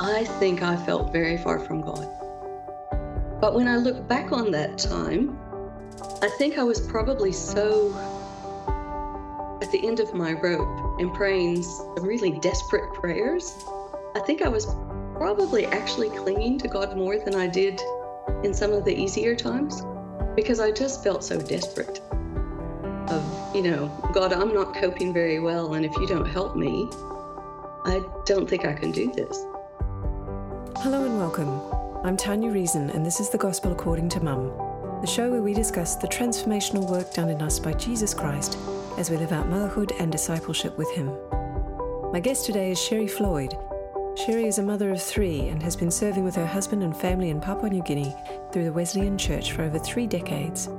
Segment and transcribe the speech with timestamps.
[0.00, 2.08] I think I felt very far from God.
[3.40, 5.38] But when I look back on that time,
[6.22, 7.92] I think I was probably so
[9.62, 13.54] at the end of my rope and praying some really desperate prayers.
[14.14, 14.66] I think I was
[15.14, 17.80] probably actually clinging to God more than I did
[18.42, 19.82] in some of the easier times
[20.34, 22.00] because I just felt so desperate
[23.08, 26.88] of, you know, God, I'm not coping very well, and if you don't help me,
[27.86, 29.44] I don't think I can do this.
[30.78, 31.60] Hello and welcome.
[32.02, 34.46] I'm Tanya Reason, and this is the Gospel According to Mum,
[35.02, 38.56] the show where we discuss the transformational work done in us by Jesus Christ
[38.96, 41.14] as we live out motherhood and discipleship with Him.
[42.10, 43.54] My guest today is Cheri Floyd.
[44.16, 47.28] Cheri is a mother of three and has been serving with her husband and family
[47.28, 48.14] in Papua New Guinea
[48.50, 50.70] through the Wesleyan Church for over three decades.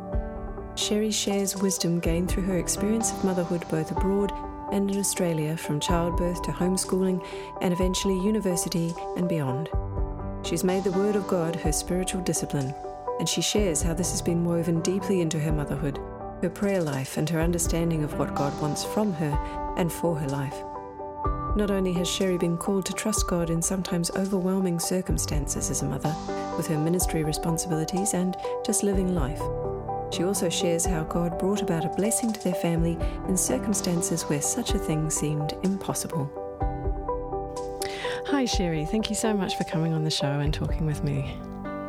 [0.75, 4.31] Cheri shares wisdom gained through her experience of motherhood both abroad
[4.71, 7.25] and in Australia from childbirth to homeschooling
[7.61, 9.69] and eventually university and beyond.
[10.43, 12.73] She's made the Word of God her spiritual discipline,
[13.19, 15.99] and she shares how this has been woven deeply into her motherhood,
[16.41, 20.27] her prayer life, and her understanding of what God wants from her and for her
[20.27, 20.57] life.
[21.55, 25.85] Not only has Cheri been called to trust God in sometimes overwhelming circumstances as a
[25.85, 26.13] mother,
[26.57, 28.35] with her ministry responsibilities and
[28.65, 29.41] just living life,
[30.11, 34.41] she also shares how God brought about a blessing to their family in circumstances where
[34.41, 36.29] such a thing seemed impossible.
[38.27, 38.85] Hi, Cheri.
[38.85, 41.37] Thank you so much for coming on the show and talking with me.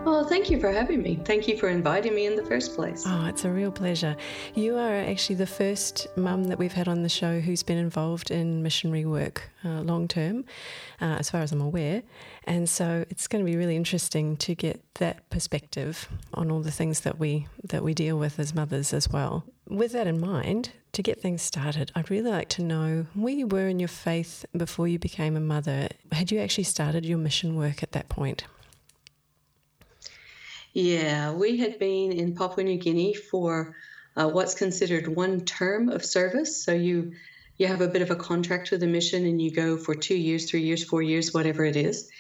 [0.07, 1.19] Well, thank you for having me.
[1.25, 3.03] Thank you for inviting me in the first place.
[3.05, 4.15] Oh, it's a real pleasure.
[4.55, 8.31] You are actually the first mum that we've had on the show who's been involved
[8.31, 10.45] in missionary work uh, long term,
[11.01, 12.05] uh, as far as I'm aware.
[12.45, 16.71] And so it's going to be really interesting to get that perspective on all the
[16.71, 19.43] things that we that we deal with as mothers as well.
[19.69, 23.49] With that in mind, to get things started, I'd really like to know where you
[23.49, 25.89] were in your faith before you became a mother.
[26.13, 28.45] Had you actually started your mission work at that point?
[30.77, 33.75] Yeah, we had been in Papua New Guinea for
[34.15, 36.63] uh, what's considered one term of service.
[36.63, 37.15] So you
[37.57, 40.15] you have a bit of a contract with the mission, and you go for two
[40.15, 42.11] years, three years, four years, whatever it is,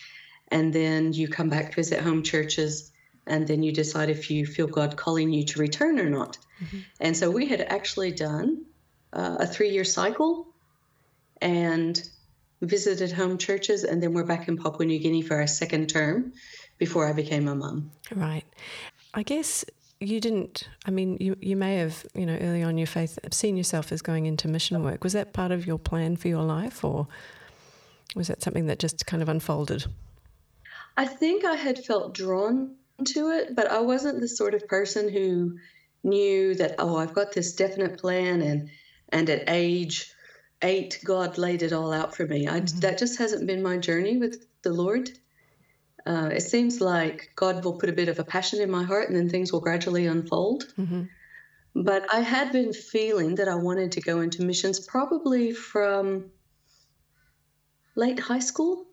[0.48, 2.90] and then you come back to visit home churches,
[3.26, 6.38] and then you decide if you feel God calling you to return or not.
[6.64, 6.78] Mm-hmm.
[6.98, 8.64] And so we had actually done
[9.12, 10.46] uh, a three year cycle,
[11.42, 12.02] and
[12.62, 16.32] visited home churches, and then we're back in Papua New Guinea for our second term
[16.78, 17.90] before I became a mum.
[18.14, 18.44] Right.
[19.14, 19.64] I guess
[20.00, 23.56] you didn't i mean you, you may have you know early on your faith seen
[23.56, 26.84] yourself as going into mission work was that part of your plan for your life
[26.84, 27.06] or
[28.14, 29.86] was that something that just kind of unfolded
[30.96, 35.08] i think i had felt drawn to it but i wasn't the sort of person
[35.08, 35.56] who
[36.04, 38.68] knew that oh i've got this definite plan and
[39.10, 40.12] and at age
[40.62, 42.80] eight god laid it all out for me I, mm-hmm.
[42.80, 45.10] that just hasn't been my journey with the lord
[46.06, 49.08] uh, it seems like God will put a bit of a passion in my heart
[49.08, 50.64] and then things will gradually unfold.
[50.78, 51.02] Mm-hmm.
[51.74, 56.30] But I had been feeling that I wanted to go into missions probably from
[57.96, 58.86] late high school.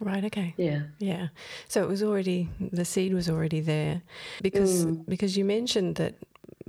[0.00, 0.24] Right.
[0.24, 0.54] Okay.
[0.56, 0.82] Yeah.
[0.98, 1.28] Yeah.
[1.68, 4.02] So it was already the seed was already there,
[4.42, 5.08] because mm.
[5.08, 6.16] because you mentioned that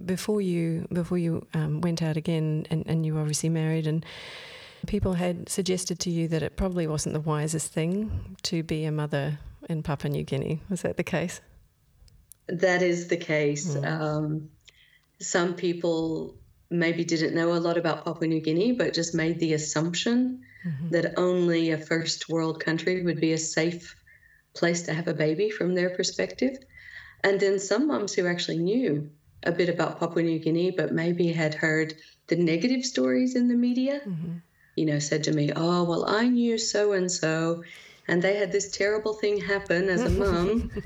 [0.06, 4.06] before you before you um, went out again, and, and you obviously married, and
[4.86, 8.92] people had suggested to you that it probably wasn't the wisest thing to be a
[8.92, 10.62] mother in Papua New Guinea.
[10.70, 11.42] Was that the case?
[12.48, 13.76] That is the case.
[13.76, 13.86] Mm.
[13.86, 14.50] Um,
[15.20, 16.36] some people
[16.70, 20.90] maybe didn't know a lot about Papua New Guinea, but just made the assumption mm-hmm.
[20.90, 23.96] that only a first world country would be a safe
[24.54, 26.58] place to have a baby from their perspective.
[27.24, 29.10] And then some moms who actually knew
[29.44, 31.96] a bit about Papua New Guinea, but maybe had heard
[32.28, 34.38] the negative stories in the media, mm-hmm.
[34.76, 37.64] you know, said to me, Oh, well, I knew so and so,
[38.08, 40.72] and they had this terrible thing happen as a mum.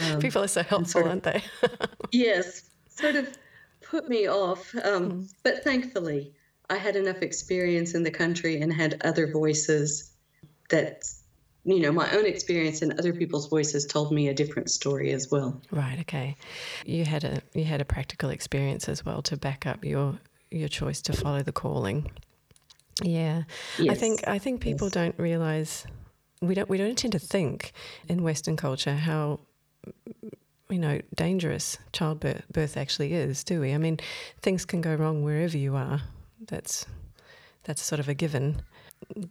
[0.00, 1.42] Um, People are so helpful, of, aren't they?
[2.10, 3.36] yes, sort of
[3.82, 4.74] put me off.
[4.82, 5.34] Um, mm.
[5.42, 6.32] But thankfully,
[6.70, 10.10] I had enough experience in the country and had other voices
[10.70, 11.04] that,
[11.64, 15.30] you know, my own experience and other people's voices told me a different story as
[15.30, 15.60] well.
[15.70, 15.98] Right.
[16.00, 16.36] Okay.
[16.84, 20.18] You had a you had a practical experience as well to back up your
[20.50, 22.10] your choice to follow the calling.
[23.02, 23.44] Yeah.
[23.78, 23.90] Yes.
[23.90, 24.94] I think I think people yes.
[24.94, 25.86] don't realize
[26.40, 27.72] we don't we don't tend to think
[28.08, 29.40] in Western culture how
[30.68, 33.72] you know dangerous childbirth actually is, do we?
[33.72, 33.98] I mean,
[34.42, 36.02] things can go wrong wherever you are.
[36.46, 36.86] That's
[37.64, 38.62] that's sort of a given.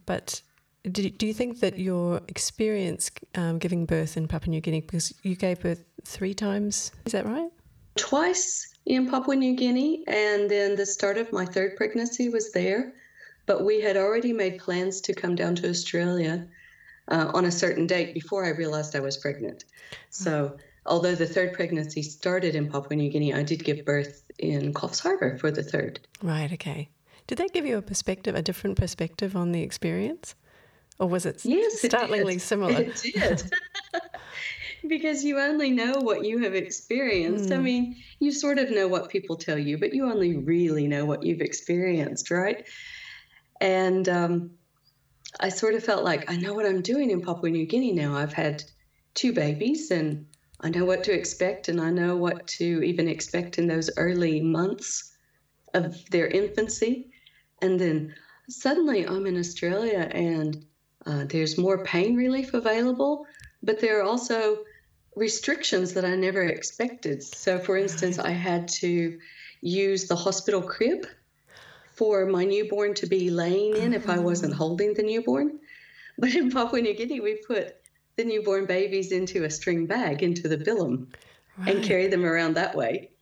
[0.06, 0.40] But
[0.84, 5.14] do, do you think that your experience um, giving birth in Papua New Guinea, because
[5.22, 7.50] you gave birth three times, is that right?
[7.96, 12.92] Twice in Papua New Guinea, and then the start of my third pregnancy was there.
[13.46, 16.46] But we had already made plans to come down to Australia
[17.08, 19.64] uh, on a certain date before I realized I was pregnant.
[20.10, 20.56] So,
[20.86, 25.00] although the third pregnancy started in Papua New Guinea, I did give birth in Coffs
[25.00, 26.00] Harbour for the third.
[26.22, 26.90] Right, okay.
[27.26, 30.34] Did that give you a perspective, a different perspective on the experience?
[30.98, 32.80] Or was it yes, startlingly it similar?
[32.80, 33.50] It did.
[34.88, 37.50] because you only know what you have experienced.
[37.50, 37.52] Mm.
[37.52, 37.62] I hmm.
[37.62, 41.22] mean, you sort of know what people tell you, but you only really know what
[41.22, 42.66] you've experienced, right?
[43.60, 44.50] And um,
[45.40, 48.16] I sort of felt like I know what I'm doing in Papua New Guinea now.
[48.16, 48.62] I've had
[49.14, 50.26] two babies and
[50.60, 54.40] I know what to expect, and I know what to even expect in those early
[54.40, 55.16] months
[55.72, 57.10] of their infancy.
[57.62, 58.14] And then
[58.48, 60.64] suddenly I'm in Australia and
[61.06, 63.26] uh, there's more pain relief available,
[63.62, 64.58] but there are also
[65.14, 67.22] restrictions that I never expected.
[67.22, 69.18] So, for instance, I had to
[69.60, 71.06] use the hospital crib
[71.98, 74.64] for my newborn to be laying in if I wasn't uh-huh.
[74.64, 75.58] holding the newborn.
[76.20, 77.76] But in Papua New Guinea, we put
[78.16, 81.06] the newborn babies into a string bag, into the bilum,
[81.56, 81.76] right.
[81.76, 83.12] and carry them around that way.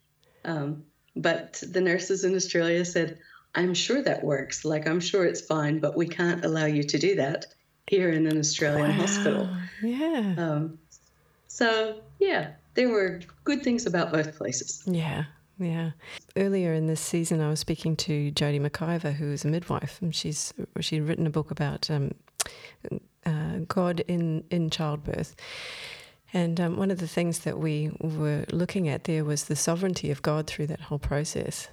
[0.47, 0.85] Um,
[1.15, 3.19] but the nurses in Australia said,
[3.55, 4.65] I'm sure that works.
[4.65, 7.45] Like, I'm sure it's fine, but we can't allow you to do that
[7.87, 8.95] here in an Australian wow.
[8.95, 9.49] hospital.
[9.83, 10.35] Yeah.
[10.39, 10.79] Um,
[11.49, 14.83] so, yeah, there were good things about both places.
[14.87, 15.25] Yeah.
[15.59, 15.91] Yeah.
[16.37, 20.15] Earlier in this season, I was speaking to Jodie McIver, who is a midwife, and
[20.15, 22.13] she's she'd written a book about um,
[23.25, 25.35] uh, God in in childbirth.
[26.33, 30.11] And um, one of the things that we were looking at there was the sovereignty
[30.11, 31.69] of God through that whole process.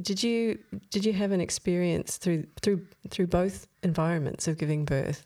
[0.00, 0.58] Did you
[0.90, 5.24] did you have an experience through through through both environments of giving birth?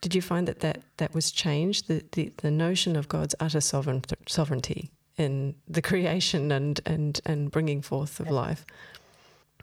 [0.00, 3.60] Did you find that that, that was changed the, the, the notion of God's utter
[3.60, 8.64] sovereign, sovereignty in the creation and and and bringing forth of life?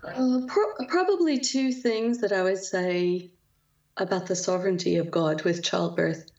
[0.04, 3.32] Uh, pro- probably two things that I would say
[3.98, 6.32] about the sovereignty of God with childbirth.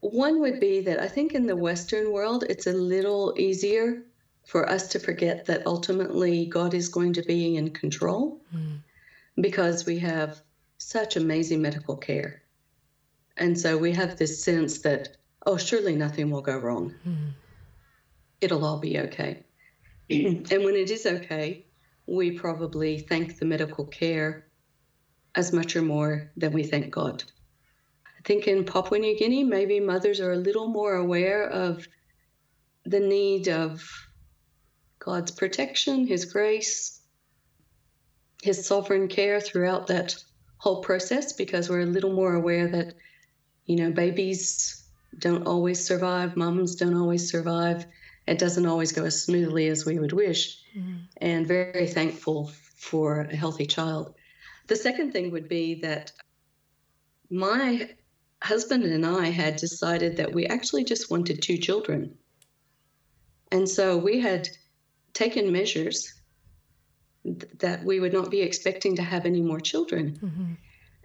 [0.00, 4.02] One would be that I think in the Western world, it's a little easier
[4.44, 8.78] for us to forget that ultimately God is going to be in control mm.
[9.40, 10.42] because we have
[10.78, 12.42] such amazing medical care.
[13.36, 15.16] And so we have this sense that,
[15.46, 16.94] oh, surely nothing will go wrong.
[17.08, 17.30] Mm.
[18.44, 19.42] It'll all be okay.
[20.10, 21.64] and when it is okay,
[22.06, 24.46] we probably thank the medical care
[25.34, 27.24] as much or more than we thank God.
[28.06, 31.88] I think in Papua New Guinea, maybe mothers are a little more aware of
[32.84, 33.82] the need of
[34.98, 37.00] God's protection, His grace,
[38.42, 40.14] His sovereign care throughout that
[40.58, 42.92] whole process because we're a little more aware that,
[43.64, 44.84] you know, babies
[45.18, 47.86] don't always survive, mums don't always survive.
[48.26, 50.62] It doesn't always go as smoothly as we would wish.
[50.76, 50.96] Mm-hmm.
[51.18, 54.14] And very thankful for a healthy child.
[54.66, 56.12] The second thing would be that
[57.30, 57.90] my
[58.42, 62.16] husband and I had decided that we actually just wanted two children.
[63.50, 64.48] And so we had
[65.12, 66.12] taken measures
[67.24, 70.18] th- that we would not be expecting to have any more children.
[70.20, 70.52] Mm-hmm.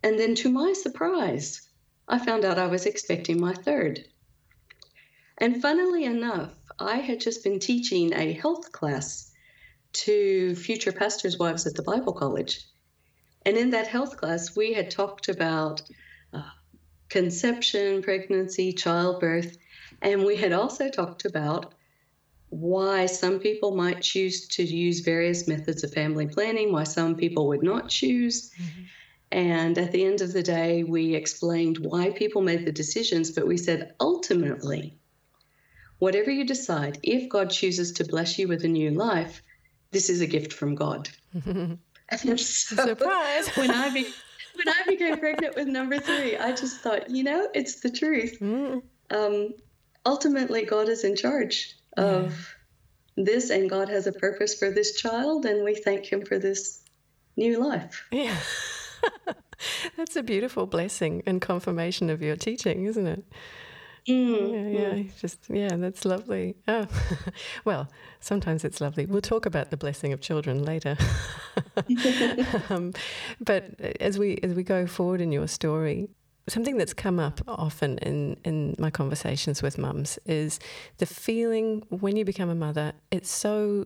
[0.04, 1.69] And then, to my surprise,
[2.07, 4.06] I found out I was expecting my third.
[5.38, 9.31] And funnily enough, I had just been teaching a health class
[9.92, 12.66] to future pastors' wives at the Bible College.
[13.46, 15.81] And in that health class, we had talked about
[16.34, 16.44] uh,
[17.10, 19.58] conception, pregnancy, childbirth,
[20.01, 21.74] and we had also talked about
[22.50, 27.48] why some people might choose to use various methods of family planning, why some people
[27.48, 28.51] would not choose.
[28.51, 28.82] Mm-hmm.
[29.32, 33.46] And at the end of the day, we explained why people made the decisions, but
[33.46, 34.99] we said ultimately,
[36.00, 39.44] whatever you decide, if God chooses to bless you with a new life,
[39.91, 41.10] this is a gift from God.
[41.46, 41.79] and
[42.39, 43.48] so Surprise!
[43.56, 44.13] when I be-
[44.56, 48.39] when I became pregnant with number three, I just thought, you know, it's the truth.
[48.41, 48.82] Mm.
[49.10, 49.53] Um,
[50.06, 52.56] ultimately, God is in charge of
[53.15, 56.82] this, and God has a purpose for this child, and we thank Him for this
[57.38, 58.06] new life.
[58.12, 58.38] Yeah.
[59.98, 63.24] That's a beautiful blessing and confirmation of your teaching, isn't it?
[64.10, 65.20] Mm, yeah, yeah, mm.
[65.20, 66.56] just yeah, that's lovely.
[66.68, 66.88] Oh,
[67.66, 67.89] well,
[68.20, 69.06] sometimes it's lovely.
[69.06, 70.98] We'll talk about the blessing of children later.
[72.70, 72.94] um,
[73.39, 76.10] but as we as we go forward in your story,
[76.48, 80.60] something that's come up often in, in my conversations with mums is
[80.98, 83.86] the feeling when you become a mother, it's so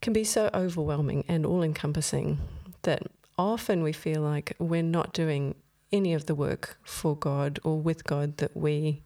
[0.00, 2.38] can be so overwhelming and all encompassing
[2.82, 3.02] that
[3.38, 5.54] often we feel like we're not doing
[5.92, 9.02] any of the work for God or with God that we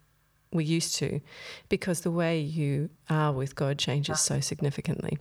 [0.52, 1.20] we used to
[1.68, 5.18] because the way you are with God changes so significantly.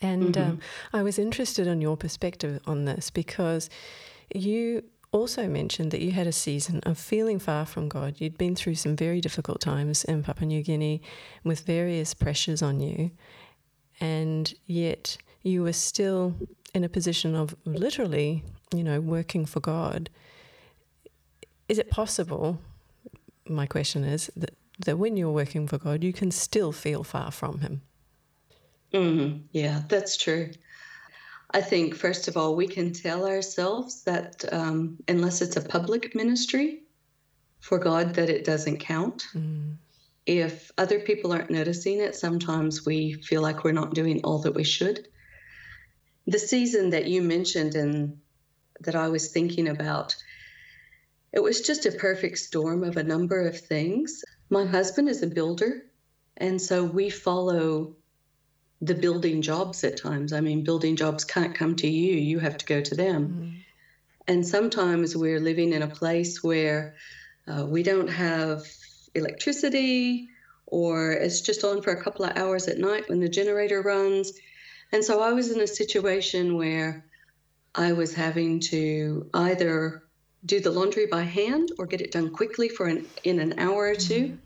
[0.00, 0.50] And mm-hmm.
[0.50, 0.60] um,
[0.92, 3.68] I was interested in your perspective on this because
[4.34, 8.16] you also mentioned that you had a season of feeling far from God.
[8.18, 11.00] You'd been through some very difficult times in Papua New Guinea
[11.44, 13.10] with various pressures on you,
[14.00, 16.34] and yet you were still
[16.74, 18.42] in a position of literally,
[18.74, 20.10] you know, working for God.
[21.68, 22.58] Is it possible?
[23.48, 27.30] My question is that, that when you're working for God, you can still feel far
[27.30, 27.82] from Him.
[28.92, 30.50] Mm, yeah, that's true.
[31.50, 36.14] I think, first of all, we can tell ourselves that um, unless it's a public
[36.14, 36.82] ministry
[37.60, 39.26] for God, that it doesn't count.
[39.34, 39.76] Mm.
[40.26, 44.54] If other people aren't noticing it, sometimes we feel like we're not doing all that
[44.54, 45.08] we should.
[46.26, 48.18] The season that you mentioned and
[48.80, 50.16] that I was thinking about,
[51.36, 54.24] it was just a perfect storm of a number of things.
[54.48, 55.82] My husband is a builder,
[56.38, 57.94] and so we follow
[58.80, 60.32] the building jobs at times.
[60.32, 63.28] I mean, building jobs can't come to you, you have to go to them.
[63.28, 63.56] Mm-hmm.
[64.28, 66.94] And sometimes we're living in a place where
[67.46, 68.62] uh, we don't have
[69.14, 70.30] electricity
[70.64, 74.32] or it's just on for a couple of hours at night when the generator runs.
[74.90, 77.04] And so I was in a situation where
[77.74, 80.02] I was having to either
[80.46, 83.88] do the laundry by hand or get it done quickly for an in an hour
[83.88, 84.36] or 2 mm-hmm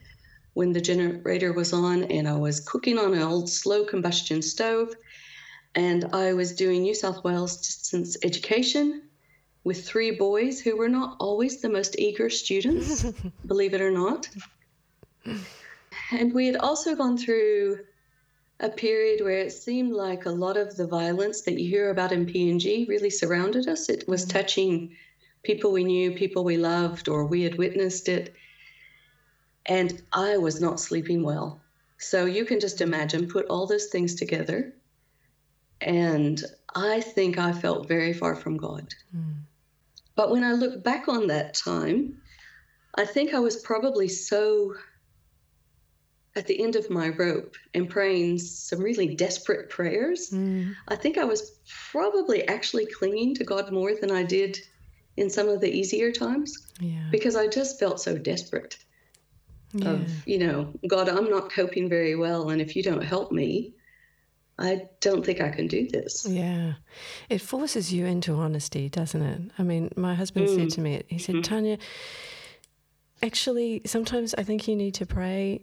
[0.55, 4.95] when the generator was on, and I was cooking on an old slow combustion stove.
[5.75, 9.03] And I was doing New South Wales distance education
[9.63, 13.05] with three boys who were not always the most eager students,
[13.47, 14.29] believe it or not.
[16.11, 17.81] And we had also gone through
[18.59, 22.13] a period where it seemed like a lot of the violence that you hear about
[22.13, 23.89] in PNG really surrounded us.
[23.89, 24.39] It was mm-hmm.
[24.39, 24.97] touching
[25.43, 28.35] people we knew, people we loved, or we had witnessed it.
[29.67, 31.61] And I was not sleeping well.
[31.99, 34.75] So you can just imagine, put all those things together.
[35.81, 36.43] And
[36.75, 38.89] I think I felt very far from God.
[39.15, 39.35] Mm.
[40.15, 42.21] But when I look back on that time,
[42.97, 44.75] I think I was probably so
[46.37, 50.31] at the end of my rope and praying some really desperate prayers.
[50.31, 50.75] Mm.
[50.89, 51.59] I think I was
[51.91, 54.59] probably actually clinging to God more than I did
[55.17, 57.09] in some of the easier times yeah.
[57.11, 58.79] because I just felt so desperate
[59.73, 59.91] yeah.
[59.91, 62.51] of, you know, God, I'm not coping very well.
[62.51, 63.75] And if you don't help me,
[64.59, 66.27] I don't think I can do this.
[66.29, 66.75] Yeah.
[67.29, 69.41] It forces you into honesty, doesn't it?
[69.59, 70.57] I mean, my husband mm.
[70.57, 71.43] said to me, he said, mm-hmm.
[71.43, 71.79] Tanya,
[73.23, 75.63] actually, sometimes I think you need to pray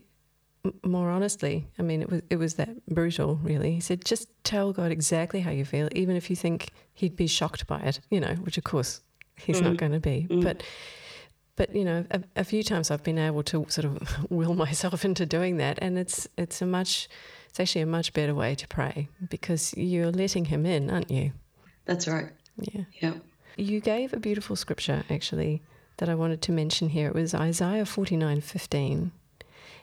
[0.84, 1.68] more honestly.
[1.78, 3.72] I mean, it was it was that brutal, really.
[3.74, 7.28] He said, just tell God exactly how you feel, even if you think he'd be
[7.28, 9.02] shocked by it, you know, which of course
[9.38, 9.66] he's mm.
[9.66, 10.28] not going to be.
[10.30, 10.44] Mm.
[10.44, 10.64] But
[11.56, 13.98] but you know, a, a, few times I've been able to sort of
[14.30, 17.10] will myself into doing that, and it's it's a much
[17.50, 21.32] it's actually a much better way to pray because you're letting Him in, aren't you?
[21.86, 22.30] That's right.
[22.60, 22.84] Yeah.
[23.02, 23.14] Yeah.
[23.58, 25.64] You gave a beautiful scripture actually
[25.98, 27.08] that I wanted to mention here.
[27.08, 29.12] It was Isaiah forty nine fifteen,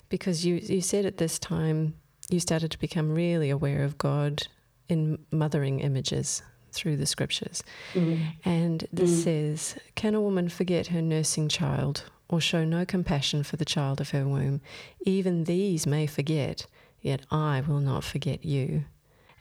[0.08, 1.94] because you you said at this time
[2.30, 4.46] you started to become really aware of God
[4.88, 6.42] in mothering images
[6.74, 7.62] through the scriptures.
[7.94, 8.20] Mm.
[8.44, 9.24] And this mm.
[9.24, 14.00] says, Can a woman forget her nursing child or show no compassion for the child
[14.00, 14.60] of her womb?
[15.06, 16.66] Even these may forget,
[17.00, 18.84] yet I will not forget you.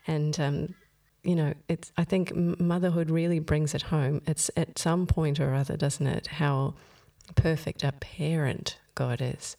[0.06, 0.74] And, um,
[1.22, 4.20] you know, it's, I think motherhood really brings it home.
[4.26, 6.74] It's at some point or other, doesn't it, how
[7.34, 9.56] perfect a parent God is.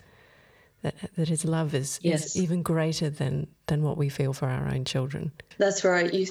[0.84, 2.28] That, that his love is, yes.
[2.28, 5.32] is even greater than, than what we feel for our own children.
[5.58, 6.14] That's right.
[6.14, 6.28] You,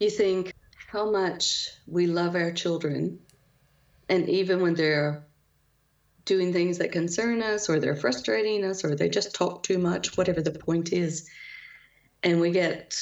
[0.00, 0.52] you think
[0.86, 3.18] how much we love our children.
[4.08, 5.24] And even when they're
[6.24, 10.16] doing things that concern us, or they're frustrating us, or they just talk too much,
[10.16, 11.28] whatever the point is,
[12.22, 13.00] and we get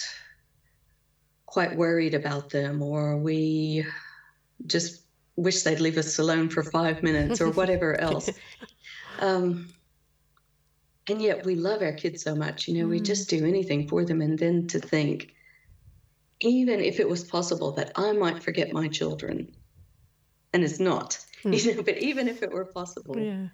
[1.46, 3.86] quite worried about them, or we
[4.66, 5.02] just
[5.36, 8.30] wish they'd leave us alone for five minutes, or whatever else.
[9.20, 9.68] Um,
[11.08, 12.90] and yet we love our kids so much, you know, mm.
[12.90, 14.20] we just do anything for them.
[14.22, 15.34] And then to think,
[16.44, 19.54] even if it was possible that I might forget my children,
[20.52, 21.58] and it's not, mm.
[21.64, 23.48] you know, but even if it were possible, yeah.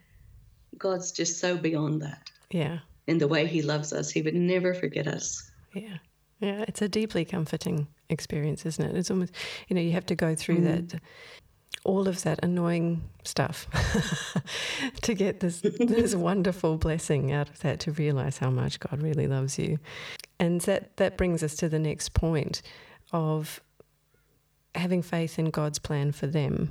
[0.77, 2.31] God's just so beyond that.
[2.51, 2.79] Yeah.
[3.07, 5.51] In the way He loves us, He would never forget us.
[5.75, 5.99] Yeah.
[6.41, 8.97] Yeah, it's a deeply comforting experience, isn't it?
[8.97, 9.35] It's almost,
[9.69, 10.89] you know, you have to go through mm.
[10.91, 11.01] that,
[11.85, 13.67] all of that annoying stuff
[15.03, 19.27] to get this this wonderful blessing out of that, to realize how much God really
[19.27, 19.79] loves you.
[20.39, 22.63] And that, that brings us to the next point
[23.13, 23.61] of
[24.75, 26.71] having faith in God's plan for them.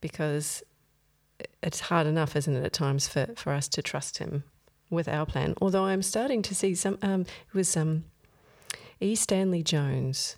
[0.00, 0.62] Because
[1.62, 4.44] it's hard enough, isn't it, at times for, for us to trust Him
[4.90, 5.54] with our plan.
[5.60, 8.04] Although I'm starting to see some, um, it was um,
[9.00, 9.14] E.
[9.14, 10.36] Stanley Jones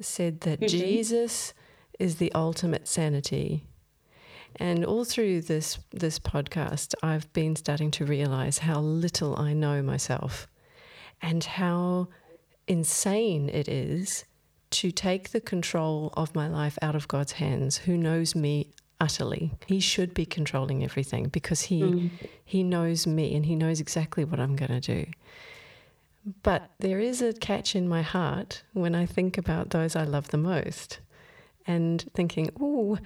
[0.00, 0.68] said that mm-hmm.
[0.68, 1.52] Jesus
[2.02, 3.62] is the ultimate sanity.
[4.56, 9.82] And all through this this podcast, I've been starting to realize how little I know
[9.82, 10.48] myself
[11.22, 12.08] and how
[12.66, 14.24] insane it is
[14.70, 19.52] to take the control of my life out of God's hands, who knows me utterly.
[19.66, 22.10] He should be controlling everything because he mm.
[22.44, 25.10] he knows me and he knows exactly what I'm going to do.
[26.42, 30.28] But there is a catch in my heart when I think about those I love
[30.28, 30.98] the most
[31.66, 32.98] and thinking, "Oh,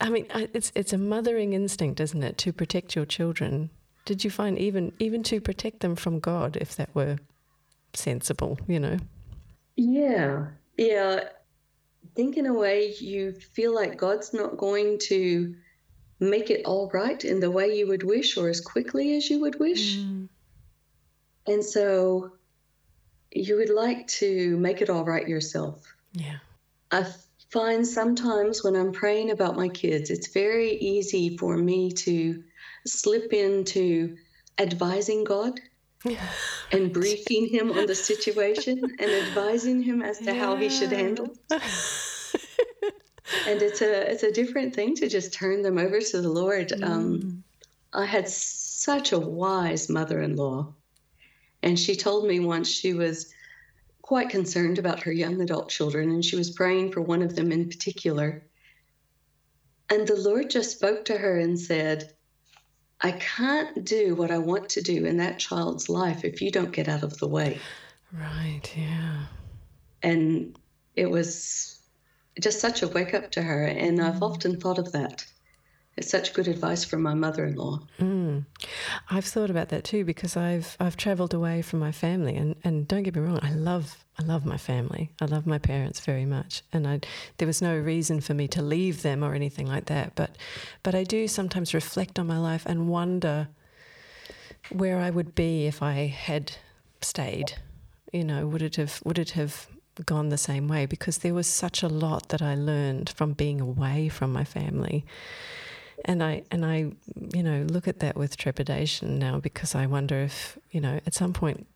[0.00, 3.70] I mean, it's it's a mothering instinct, isn't it, to protect your children?
[4.04, 7.18] Did you find even even to protect them from God, if that were
[7.94, 8.98] sensible, you know?"
[9.76, 11.28] Yeah, yeah.
[12.14, 15.54] think in a way you feel like God's not going to
[16.18, 19.40] make it all right in the way you would wish or as quickly as you
[19.40, 19.96] would wish.
[19.96, 20.28] Mm.
[21.46, 22.32] And so
[23.32, 25.82] you would like to make it all right yourself.
[26.12, 26.38] Yeah.
[26.90, 27.06] I
[27.50, 32.42] find sometimes when I'm praying about my kids, it's very easy for me to
[32.86, 34.16] slip into
[34.58, 35.60] advising God
[36.72, 40.34] and briefing him on the situation and advising him as to yeah.
[40.34, 41.34] how he should handle
[43.46, 46.68] and it's a it's a different thing to just turn them over to the Lord.
[46.68, 46.84] Mm.
[46.84, 47.44] Um,
[47.92, 50.72] I had such a wise mother-in-law,
[51.62, 53.32] and she told me once she was
[54.10, 57.52] quite concerned about her young adult children, and she was praying for one of them
[57.52, 58.42] in particular.
[59.88, 62.12] And the Lord just spoke to her and said,
[63.00, 66.72] I can't do what I want to do in that child's life if you don't
[66.72, 67.60] get out of the way.
[68.12, 69.26] Right, yeah.
[70.02, 70.58] And
[70.96, 71.78] it was
[72.40, 73.62] just such a wake up to her.
[73.62, 75.24] And I've often thought of that.
[75.96, 77.80] It's such good advice from my mother-in-law.
[77.98, 78.46] Mm.
[79.10, 82.86] I've thought about that too because I've I've travelled away from my family, and, and
[82.86, 85.10] don't get me wrong, I love I love my family.
[85.20, 87.00] I love my parents very much, and I
[87.38, 90.14] there was no reason for me to leave them or anything like that.
[90.14, 90.36] But
[90.82, 93.48] but I do sometimes reflect on my life and wonder
[94.70, 96.52] where I would be if I had
[97.00, 97.54] stayed.
[98.12, 99.66] You know, would it have would it have
[100.06, 100.86] gone the same way?
[100.86, 105.04] Because there was such a lot that I learned from being away from my family
[106.04, 106.92] and I and I
[107.34, 111.14] you know look at that with trepidation now because I wonder if you know at
[111.14, 111.66] some point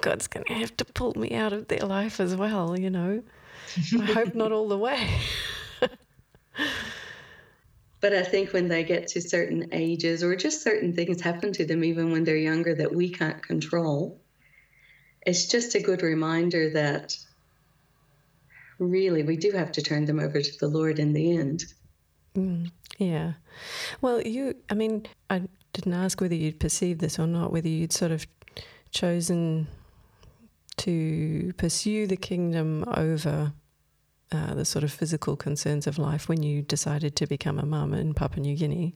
[0.00, 2.78] God's going to have to pull me out of their life as well.
[2.78, 3.22] You know,
[4.00, 5.08] I hope not all the way.
[8.00, 11.66] but I think when they get to certain ages or just certain things happen to
[11.66, 14.18] them, even when they're younger, that we can't control,
[15.26, 17.16] it's just a good reminder that
[18.78, 21.64] really we do have to turn them over to the Lord in the end.
[22.36, 23.34] Mm, yeah.
[24.00, 25.42] Well, you, I mean, I
[25.72, 28.26] didn't ask whether you'd perceived this or not, whether you'd sort of
[28.90, 29.66] chosen
[30.78, 33.52] to pursue the kingdom over
[34.32, 37.92] uh, the sort of physical concerns of life when you decided to become a mum
[37.92, 38.94] in Papua New Guinea.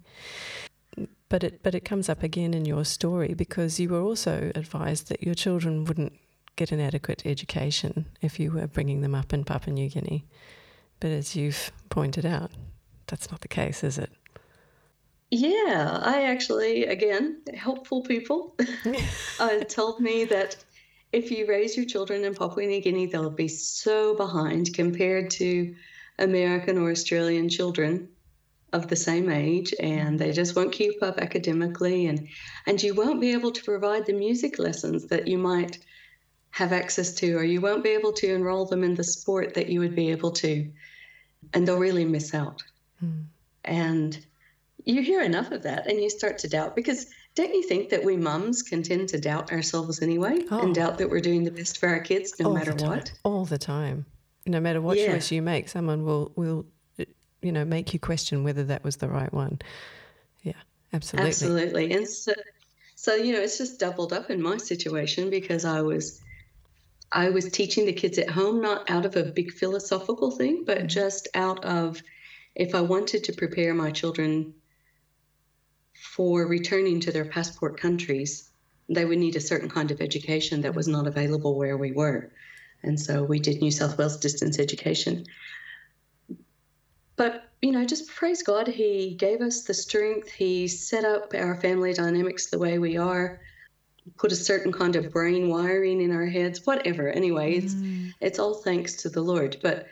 [1.29, 5.09] But it, but it comes up again in your story because you were also advised
[5.09, 6.15] that your children wouldn't
[6.55, 10.25] get an adequate education if you were bringing them up in Papua New Guinea.
[11.01, 12.51] But as you've pointed out,
[13.07, 14.11] that's not the case, is it?
[15.31, 18.57] Yeah, I actually, again, helpful people
[19.41, 20.57] uh, told me that
[21.13, 25.75] if you raise your children in Papua New Guinea, they'll be so behind compared to
[26.19, 28.09] American or Australian children
[28.73, 32.29] of the same age and they just won't keep up academically and
[32.67, 35.79] and you won't be able to provide the music lessons that you might
[36.51, 39.69] have access to or you won't be able to enroll them in the sport that
[39.69, 40.71] you would be able to
[41.55, 42.63] and they'll really miss out
[43.05, 43.25] Mm.
[43.65, 44.27] And
[44.85, 48.05] you hear enough of that and you start to doubt because don't you think that
[48.05, 50.61] we mums can tend to doubt ourselves anyway oh.
[50.61, 53.13] and doubt that we're doing the best for our kids no All matter what?
[53.25, 54.07] All the time.
[54.47, 55.13] No matter what yeah.
[55.13, 56.67] choice you make, someone will, will,
[57.43, 59.59] you know, make you question whether that was the right one.
[60.43, 60.53] Yeah,
[60.93, 61.29] absolutely.
[61.29, 61.93] Absolutely.
[61.93, 62.33] And so,
[62.95, 66.21] so, you know, it's just doubled up in my situation because I was
[67.13, 70.79] I was teaching the kids at home, not out of a big philosophical thing, but
[70.79, 70.87] mm-hmm.
[70.89, 72.03] just out of
[72.57, 74.55] if I wanted to prepare my children
[75.95, 78.51] for returning to their passport countries,
[78.89, 82.33] they would need a certain kind of education that was not available where we were.
[82.83, 85.27] And so we did New South Wales distance education.
[87.17, 90.31] But, you know, just praise God, He gave us the strength.
[90.31, 93.41] He set up our family dynamics the way we are,
[94.17, 97.11] put a certain kind of brain wiring in our heads, whatever.
[97.11, 98.13] Anyway, it's, mm.
[98.21, 99.59] it's all thanks to the Lord.
[99.63, 99.89] But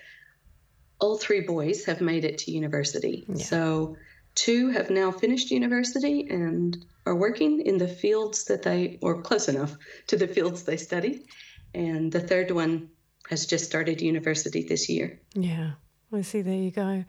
[1.04, 3.26] all three boys have made it to university.
[3.28, 3.44] Yeah.
[3.44, 3.96] So
[4.34, 9.46] two have now finished university and are working in the fields that they, or close
[9.50, 11.26] enough to the fields they study.
[11.74, 12.88] And the third one
[13.28, 15.20] has just started university this year.
[15.34, 15.72] Yeah.
[16.10, 16.40] I see.
[16.40, 17.04] There you go.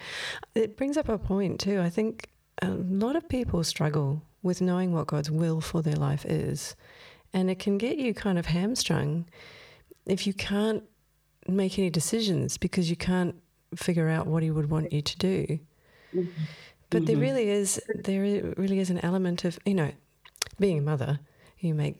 [0.56, 1.80] It brings up a point, too.
[1.80, 2.28] I think
[2.62, 6.76] a lot of people struggle with knowing what God's will for their life is.
[7.34, 9.26] And it can get you kind of hamstrung
[10.06, 10.84] if you can't
[11.48, 13.36] make any decisions because you can't
[13.76, 15.60] figure out what He would want you to do.
[16.14, 16.30] Mm-hmm.
[16.90, 17.06] But mm-hmm.
[17.06, 19.92] there really is there really is an element of you know
[20.60, 21.20] being a mother.
[21.60, 21.98] You make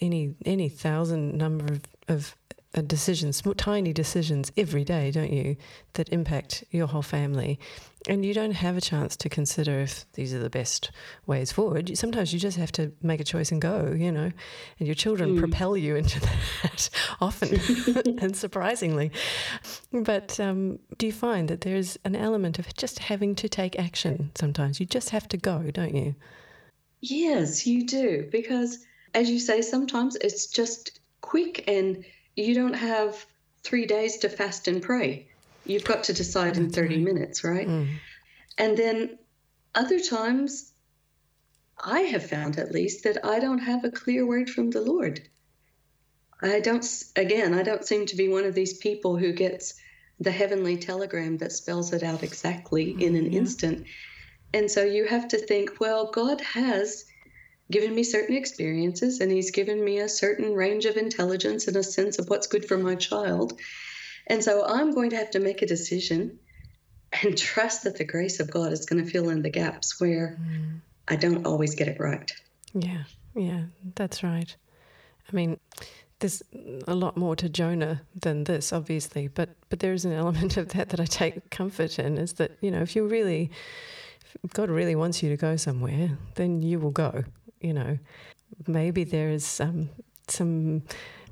[0.00, 2.36] any any thousand number of, of
[2.74, 5.56] uh, decisions, tiny decisions every day, don't you,
[5.92, 7.58] that impact your whole family.
[8.06, 10.90] And you don't have a chance to consider if these are the best
[11.26, 11.96] ways forward.
[11.96, 14.30] Sometimes you just have to make a choice and go, you know,
[14.78, 15.38] and your children mm.
[15.38, 16.20] propel you into
[16.62, 16.90] that
[17.22, 17.58] often
[18.20, 19.10] and surprisingly.
[19.90, 24.32] But um, do you find that there's an element of just having to take action
[24.34, 24.80] sometimes?
[24.80, 26.14] You just have to go, don't you?
[27.00, 28.28] Yes, you do.
[28.30, 32.04] Because as you say, sometimes it's just quick and
[32.36, 33.24] you don't have
[33.62, 35.26] three days to fast and pray.
[35.64, 37.66] You've got to decide in 30 minutes, right?
[37.66, 37.96] Mm.
[38.58, 39.18] And then
[39.74, 40.72] other times,
[41.82, 45.28] I have found at least that I don't have a clear word from the Lord.
[46.40, 49.74] I don't, again, I don't seem to be one of these people who gets
[50.20, 53.86] the heavenly telegram that spells it out exactly in an instant.
[54.52, 57.04] And so you have to think, well, God has
[57.70, 61.82] given me certain experiences and he's given me a certain range of intelligence and a
[61.82, 63.58] sense of what's good for my child.
[64.26, 66.38] And so I'm going to have to make a decision
[67.22, 70.38] and trust that the grace of God is going to fill in the gaps where
[70.40, 70.80] mm.
[71.08, 72.30] I don't always get it right.
[72.72, 74.54] Yeah, yeah, that's right.
[75.30, 75.58] I mean,
[76.18, 76.42] there's
[76.86, 80.68] a lot more to Jonah than this, obviously, but but there is an element of
[80.70, 83.50] that that I take comfort in is that you know if you really,
[84.42, 87.24] if God really wants you to go somewhere, then you will go
[87.64, 87.98] you know,
[88.66, 89.88] maybe there is um,
[90.28, 90.82] some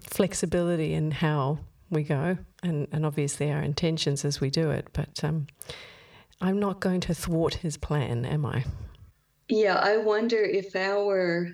[0.01, 1.59] flexibility in how
[1.93, 4.89] we go, and, and obviously our intentions as we do it.
[4.93, 5.47] But um,
[6.41, 8.65] I'm not going to thwart his plan, am I?
[9.49, 11.53] Yeah, I wonder if our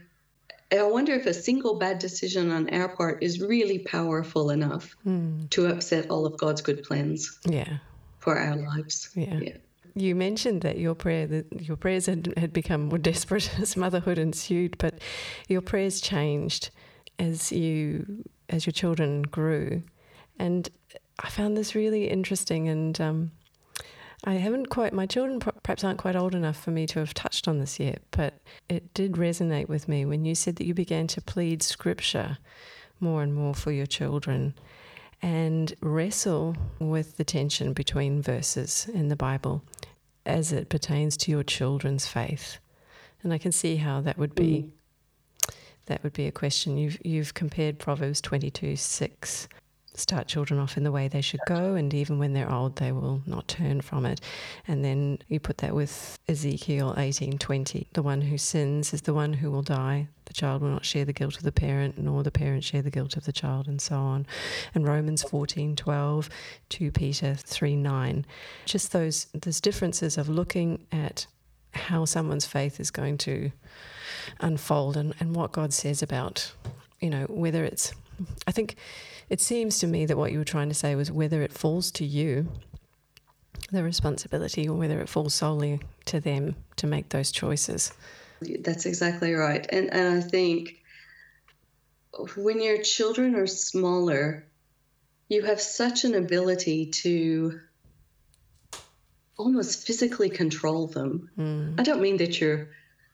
[0.71, 5.49] I wonder if a single bad decision on our part is really powerful enough mm.
[5.51, 7.39] to upset all of God's good plans.
[7.47, 7.79] Yeah.
[8.19, 9.09] For our lives.
[9.15, 9.39] Yeah.
[9.41, 9.57] yeah.
[9.95, 14.19] You mentioned that your prayer that your prayers had, had become more desperate as motherhood
[14.19, 15.01] ensued, but
[15.49, 16.71] your prayers changed
[17.19, 19.83] as you as your children grew,
[20.39, 20.69] and
[21.19, 22.69] I found this really interesting.
[22.69, 23.31] And um,
[24.25, 27.49] I haven't quite my children perhaps aren't quite old enough for me to have touched
[27.49, 28.35] on this yet, but
[28.69, 32.39] it did resonate with me when you said that you began to plead Scripture
[33.01, 34.55] more and more for your children
[35.23, 39.63] and wrestle with the tension between verses in the Bible
[40.27, 42.59] as it pertains to your children's faith.
[43.23, 44.65] And I can see how that would be.
[44.65, 44.71] Mm.
[45.87, 46.77] That would be a question.
[46.77, 49.49] You've you've compared Proverbs twenty two six
[49.99, 52.93] start children off in the way they should go, and even when they're old, they
[52.93, 54.21] will not turn from it.
[54.67, 59.15] And then you put that with Ezekiel eighteen twenty: the one who sins is the
[59.15, 60.09] one who will die.
[60.27, 62.91] The child will not share the guilt of the parent, nor the parent share the
[62.91, 64.27] guilt of the child, and so on.
[64.75, 66.29] And Romans fourteen twelve,
[66.69, 68.27] two Peter three nine,
[68.67, 71.27] just those those differences of looking at
[71.73, 73.53] how someone's faith is going to
[74.41, 76.53] unfold and, and what God says about,
[77.01, 77.93] you know, whether it's
[78.47, 78.77] I think
[79.31, 81.91] it seems to me that what you were trying to say was whether it falls
[81.93, 82.49] to you,
[83.71, 87.93] the responsibility, or whether it falls solely to them to make those choices.
[88.41, 89.67] That's exactly right.
[89.71, 90.83] And, and I think
[92.37, 94.47] when your children are smaller,
[95.29, 97.61] you have such an ability to
[99.37, 101.31] almost physically control them.
[101.39, 101.79] Mm.
[101.79, 102.69] I don't mean that you're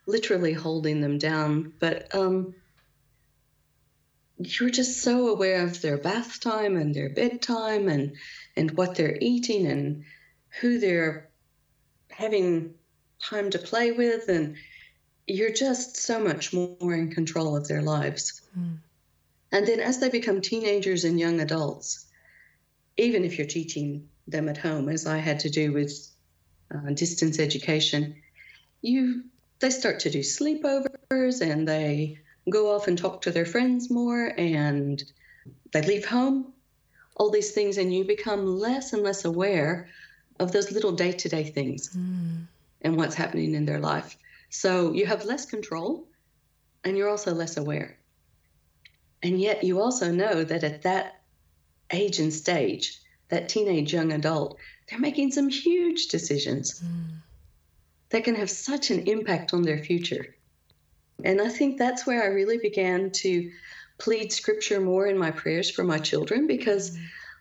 [0.06, 2.54] literally holding them down, but um,
[4.38, 8.16] you're just so aware of their bath time and their bedtime and
[8.56, 10.04] and what they're eating and
[10.60, 11.28] who they're
[12.10, 12.74] having
[13.20, 14.56] time to play with and
[15.26, 18.42] you're just so much more in control of their lives.
[18.58, 18.76] Mm.
[19.52, 22.06] And then as they become teenagers and young adults,
[22.96, 25.92] even if you're teaching them at home, as I had to do with
[26.74, 28.16] uh, distance education,
[28.82, 29.24] you
[29.60, 32.18] they start to do sleepovers and they
[32.50, 35.02] go off and talk to their friends more and
[35.72, 36.52] they leave home,
[37.16, 39.88] all these things, and you become less and less aware
[40.40, 42.44] of those little day to day things mm.
[42.82, 44.16] and what's happening in their life.
[44.50, 46.06] So you have less control
[46.84, 47.96] and you're also less aware.
[49.22, 51.22] And yet you also know that at that
[51.90, 57.16] age and stage, that teenage young adult, they're making some huge decisions mm.
[58.10, 60.34] that can have such an impact on their future.
[61.22, 63.50] And I think that's where I really began to
[63.98, 66.96] plead scripture more in my prayers for my children because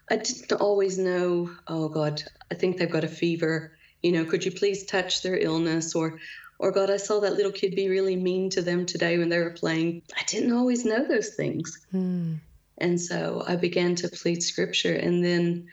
[0.10, 3.76] I didn't always know, oh God, I think they've got a fever.
[4.02, 5.96] You know, could you please touch their illness?
[5.96, 6.20] Or,
[6.60, 9.40] or God, I saw that little kid be really mean to them today when they
[9.40, 10.04] were playing.
[10.16, 11.86] I didn't always know those things.
[11.94, 12.40] Mm.
[12.78, 14.94] And so I began to plead scripture.
[14.94, 15.68] And then,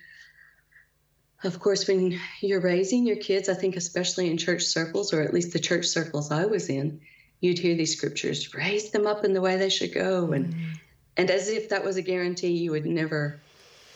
[1.43, 5.35] of course, when you're raising your kids, I think especially in church circles, or at
[5.35, 7.01] least the church circles I was in,
[7.41, 10.33] you'd hear these scriptures, raise them up in the way they should go.
[10.33, 10.79] And, mm.
[11.17, 13.41] and as if that was a guarantee, you would never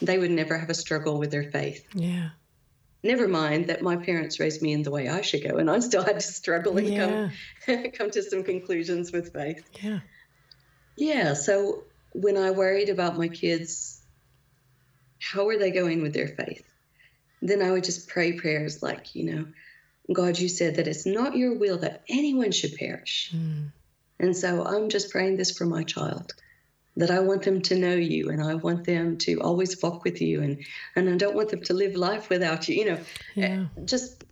[0.02, 1.86] they would never have a struggle with their faith.
[1.94, 2.30] Yeah.
[3.02, 5.78] Never mind that my parents raised me in the way I should go, and I
[5.80, 7.30] still had to struggle and yeah.
[7.66, 9.68] come come to some conclusions with faith.
[9.82, 10.00] Yeah.
[10.96, 11.34] Yeah.
[11.34, 14.00] So when I worried about my kids,
[15.20, 16.64] how are they going with their faith?
[17.42, 19.46] Then I would just pray prayers like, you know,
[20.12, 23.32] God, you said that it's not your will that anyone should perish.
[23.34, 23.72] Mm.
[24.18, 26.34] And so I'm just praying this for my child
[26.96, 30.20] that I want them to know you and I want them to always walk with
[30.20, 30.64] you and
[30.94, 32.76] and I don't want them to live life without you.
[32.76, 32.98] You know,
[33.34, 33.64] yeah.
[33.84, 34.24] just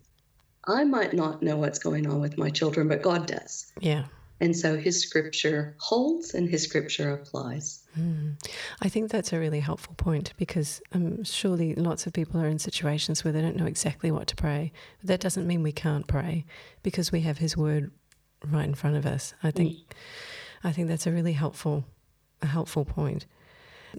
[0.65, 3.71] I might not know what's going on with my children, but God does.
[3.79, 4.05] Yeah.
[4.43, 7.83] And so his scripture holds and his scripture applies.
[7.97, 8.35] Mm.
[8.81, 12.59] I think that's a really helpful point because um, surely lots of people are in
[12.59, 14.73] situations where they don't know exactly what to pray.
[14.99, 16.45] But that doesn't mean we can't pray
[16.81, 17.91] because we have his word
[18.45, 19.33] right in front of us.
[19.41, 19.83] I think mm.
[20.65, 21.85] I think that's a really helpful
[22.41, 23.25] a helpful point.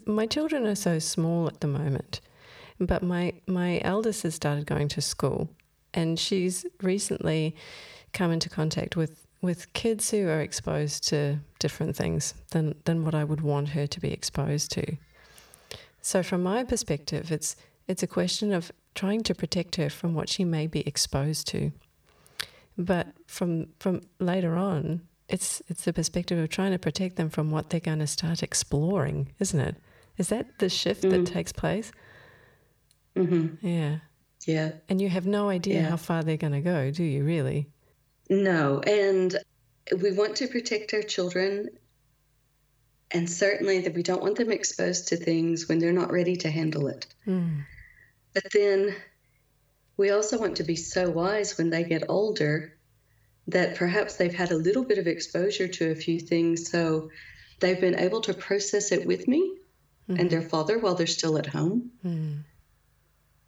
[0.06, 2.20] My children are so small at the moment,
[2.78, 5.48] but my, my eldest has started going to school
[5.94, 7.56] and she's recently
[8.12, 13.14] come into contact with, with kids who are exposed to different things than, than what
[13.14, 14.96] I would want her to be exposed to.
[16.00, 17.54] So from my perspective, it's
[17.86, 21.72] it's a question of trying to protect her from what she may be exposed to.
[22.78, 27.50] But from from later on, it's it's the perspective of trying to protect them from
[27.50, 29.76] what they're going to start exploring, isn't it?
[30.16, 31.10] Is that the shift mm.
[31.10, 31.92] that takes place?
[33.16, 33.66] Mm-hmm.
[33.66, 33.98] Yeah.
[34.46, 34.72] Yeah.
[34.88, 35.88] And you have no idea yeah.
[35.90, 37.24] how far they're going to go, do you?
[37.24, 37.68] Really?
[38.30, 38.80] No.
[38.80, 39.36] And
[40.00, 41.68] we want to protect our children,
[43.10, 46.50] and certainly that we don't want them exposed to things when they're not ready to
[46.50, 47.06] handle it.
[47.26, 47.64] Mm.
[48.32, 48.94] But then
[49.96, 52.76] we also want to be so wise when they get older
[53.48, 57.10] that perhaps they've had a little bit of exposure to a few things, so
[57.60, 59.58] they've been able to process it with me
[60.08, 60.18] mm-hmm.
[60.18, 62.42] and their father while they're still at home, mm.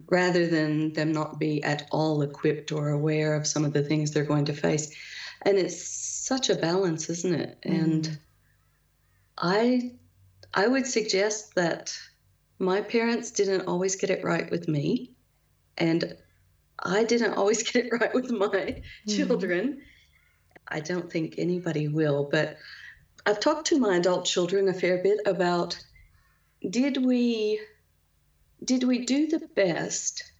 [0.08, 4.10] Rather than them not be at all equipped or aware of some of the things
[4.10, 4.94] they're going to face.
[5.42, 7.58] And it's such a balance, isn't it?
[7.66, 7.84] Mm.
[7.84, 8.18] And
[9.38, 9.92] I
[10.54, 11.96] I would suggest that
[12.58, 15.12] my parents didn't always get it right with me.
[15.76, 16.16] And
[16.78, 19.16] I didn't always get it right with my mm.
[19.16, 19.82] children.
[20.68, 22.56] I don't think anybody will, but
[23.24, 25.78] I've talked to my adult children a fair bit about
[26.68, 27.60] did we
[28.64, 30.30] did we do the best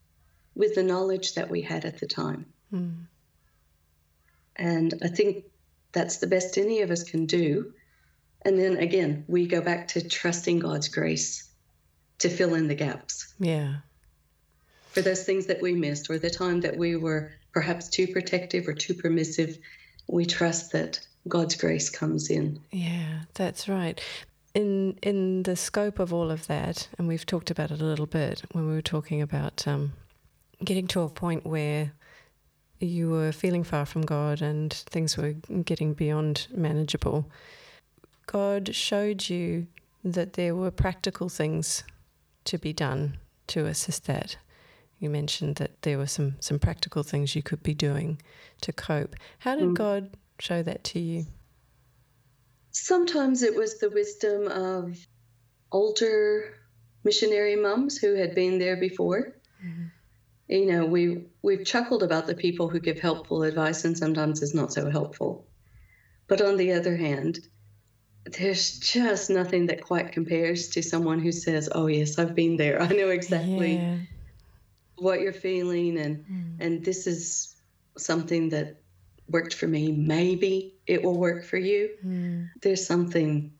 [0.54, 2.46] with the knowledge that we had at the time?
[2.72, 3.06] Mm.
[4.56, 5.44] And I think
[5.92, 7.72] that's the best any of us can do.
[8.42, 11.48] And then again, we go back to trusting God's grace
[12.18, 13.34] to fill in the gaps.
[13.38, 13.76] Yeah
[14.96, 18.66] for those things that we missed or the time that we were perhaps too protective
[18.66, 19.58] or too permissive,
[20.08, 20.98] we trust that
[21.28, 22.58] God's grace comes in.
[22.70, 24.00] Yeah, that's right.
[24.56, 28.06] In in the scope of all of that, and we've talked about it a little
[28.06, 29.92] bit when we were talking about um,
[30.64, 31.92] getting to a point where
[32.80, 37.30] you were feeling far from God and things were getting beyond manageable.
[38.24, 39.66] God showed you
[40.02, 41.84] that there were practical things
[42.44, 44.38] to be done to assist that.
[44.98, 48.22] You mentioned that there were some, some practical things you could be doing
[48.62, 49.16] to cope.
[49.40, 49.74] How did mm.
[49.74, 51.26] God show that to you?
[52.78, 54.96] Sometimes it was the wisdom of
[55.72, 56.54] older
[57.04, 59.36] missionary mums who had been there before.
[59.64, 59.86] Mm-hmm.
[60.48, 64.54] You know, we we've chuckled about the people who give helpful advice and sometimes it's
[64.54, 65.46] not so helpful.
[66.28, 67.40] But on the other hand,
[68.24, 72.80] there's just nothing that quite compares to someone who says, "Oh yes, I've been there.
[72.82, 73.96] I know exactly yeah
[74.98, 76.56] what you're feeling and mm.
[76.60, 77.54] and this is
[77.96, 78.80] something that
[79.28, 81.90] worked for me maybe it will work for you.
[82.04, 82.48] Mm.
[82.62, 83.52] there's something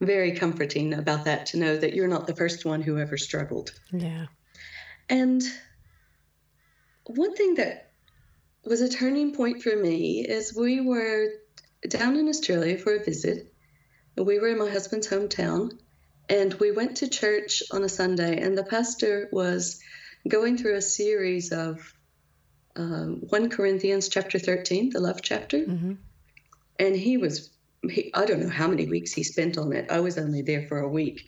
[0.00, 3.72] very comforting about that to know that you're not the first one who ever struggled.
[3.92, 4.26] Yeah.
[5.08, 5.42] And
[7.06, 7.90] one thing that
[8.64, 11.30] was a turning point for me is we were
[11.88, 13.52] down in australia for a visit.
[14.16, 15.78] We were in my husband's hometown
[16.28, 19.80] and we went to church on a sunday and the pastor was
[20.26, 21.94] going through a series of
[22.78, 25.58] um, 1 Corinthians chapter 13, the love chapter.
[25.58, 25.94] Mm-hmm.
[26.78, 27.50] And he was,
[27.82, 29.90] he, I don't know how many weeks he spent on it.
[29.90, 31.26] I was only there for a week.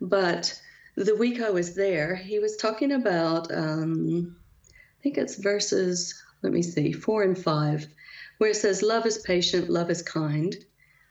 [0.00, 0.60] But
[0.94, 4.36] the week I was there, he was talking about, um,
[4.68, 7.86] I think it's verses, let me see, four and five,
[8.38, 10.54] where it says, Love is patient, love is kind.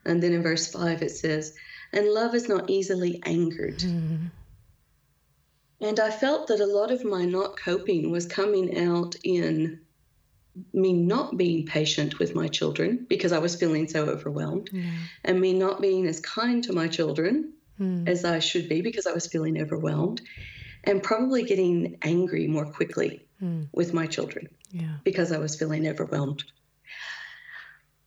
[0.04, 1.54] And then in verse five, it says,
[1.92, 3.78] And love is not easily angered.
[3.78, 4.26] Mm-hmm.
[5.80, 9.80] And I felt that a lot of my not coping was coming out in
[10.72, 14.90] me not being patient with my children because I was feeling so overwhelmed, mm.
[15.22, 18.08] and me not being as kind to my children mm.
[18.08, 20.22] as I should be because I was feeling overwhelmed,
[20.84, 23.68] and probably getting angry more quickly mm.
[23.72, 24.96] with my children yeah.
[25.04, 26.44] because I was feeling overwhelmed.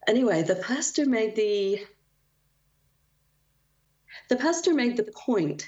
[0.08, 1.86] Anyway, the pastor made the
[4.30, 5.68] the pastor made the point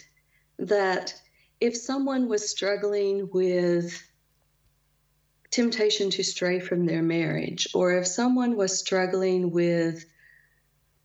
[0.58, 1.14] that
[1.62, 4.02] if someone was struggling with
[5.52, 10.04] temptation to stray from their marriage, or if someone was struggling with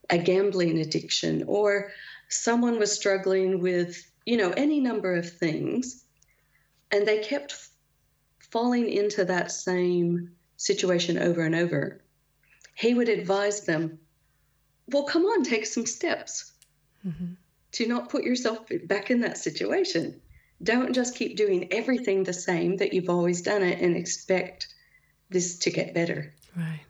[0.08, 1.92] a gambling addiction, or
[2.28, 6.02] someone was struggling with, you know, any number of things,
[6.90, 7.68] and they kept
[8.50, 12.00] falling into that same situation over and over,
[12.74, 13.98] he would advise them,
[14.88, 16.52] well, come on, take some steps
[17.06, 17.32] mm-hmm.
[17.72, 20.20] to not put yourself back in that situation.
[20.62, 24.68] Don't just keep doing everything the same that you've always done it and expect
[25.28, 26.32] this to get better.
[26.56, 26.80] Right.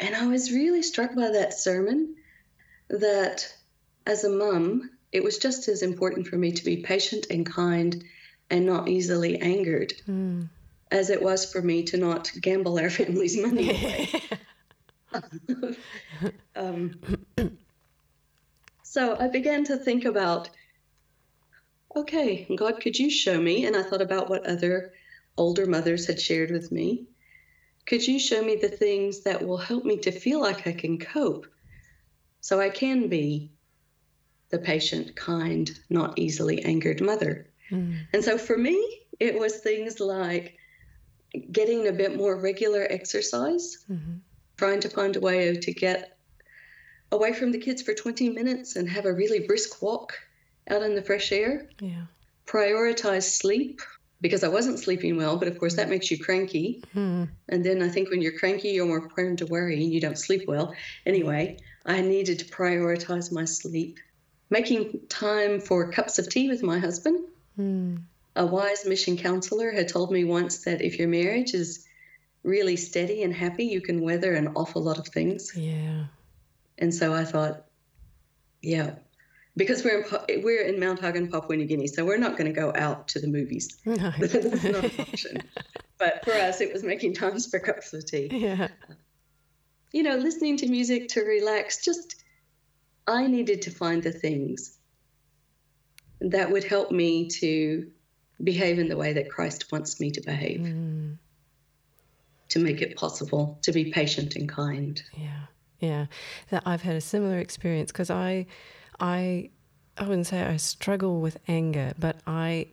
[0.00, 2.16] And I was really struck by that sermon
[2.88, 3.52] that
[4.06, 8.04] as a mum, it was just as important for me to be patient and kind
[8.50, 10.48] and not easily angered mm.
[10.90, 14.10] as it was for me to not gamble our family's money away.
[16.56, 16.98] um,
[18.82, 20.50] so I began to think about
[21.96, 23.66] okay, God, could you show me?
[23.66, 24.92] And I thought about what other
[25.36, 27.06] older mothers had shared with me.
[27.86, 30.98] Could you show me the things that will help me to feel like I can
[30.98, 31.46] cope
[32.40, 33.50] so I can be
[34.50, 37.46] the patient, kind, not easily angered mother?
[37.70, 38.06] Mm.
[38.12, 40.56] And so for me, it was things like
[41.50, 44.16] getting a bit more regular exercise, mm-hmm.
[44.56, 46.16] trying to find a way to get
[47.12, 50.14] away from the kids for 20 minutes and have a really brisk walk
[50.68, 51.68] out in the fresh air.
[51.80, 52.04] Yeah.
[52.46, 53.80] Prioritize sleep
[54.20, 56.82] because I wasn't sleeping well, but of course that makes you cranky.
[56.92, 57.24] Hmm.
[57.48, 60.18] And then I think when you're cranky, you're more prone to worry and you don't
[60.18, 60.74] sleep well.
[61.04, 63.98] Anyway, I needed to prioritize my sleep.
[64.50, 67.26] Making time for cups of tea with my husband.
[67.56, 67.96] Hmm.
[68.36, 71.86] A wise mission counselor had told me once that if your marriage is
[72.42, 75.52] really steady and happy, you can weather an awful lot of things.
[75.54, 76.04] Yeah.
[76.78, 77.64] And so I thought,
[78.62, 78.94] yeah,
[79.56, 82.60] because we're in, we're in Mount Hagen, Papua New Guinea, so we're not going to
[82.60, 83.76] go out to the movies.
[83.84, 83.94] No.
[84.18, 85.42] That's not an option.
[85.98, 88.28] But for us, it was making times for cups of tea.
[88.32, 88.68] Yeah.
[89.92, 91.84] You know, listening to music to relax.
[91.84, 92.24] Just,
[93.06, 94.76] I needed to find the things
[96.20, 97.90] that would help me to
[98.42, 100.60] behave in the way that Christ wants me to behave.
[100.60, 101.18] Mm.
[102.50, 105.02] To make it possible to be patient and kind.
[105.16, 105.46] Yeah,
[105.80, 106.06] yeah.
[106.50, 108.46] That I've had a similar experience because I
[109.00, 109.50] I
[109.96, 112.68] I wouldn't say I struggle with anger, but I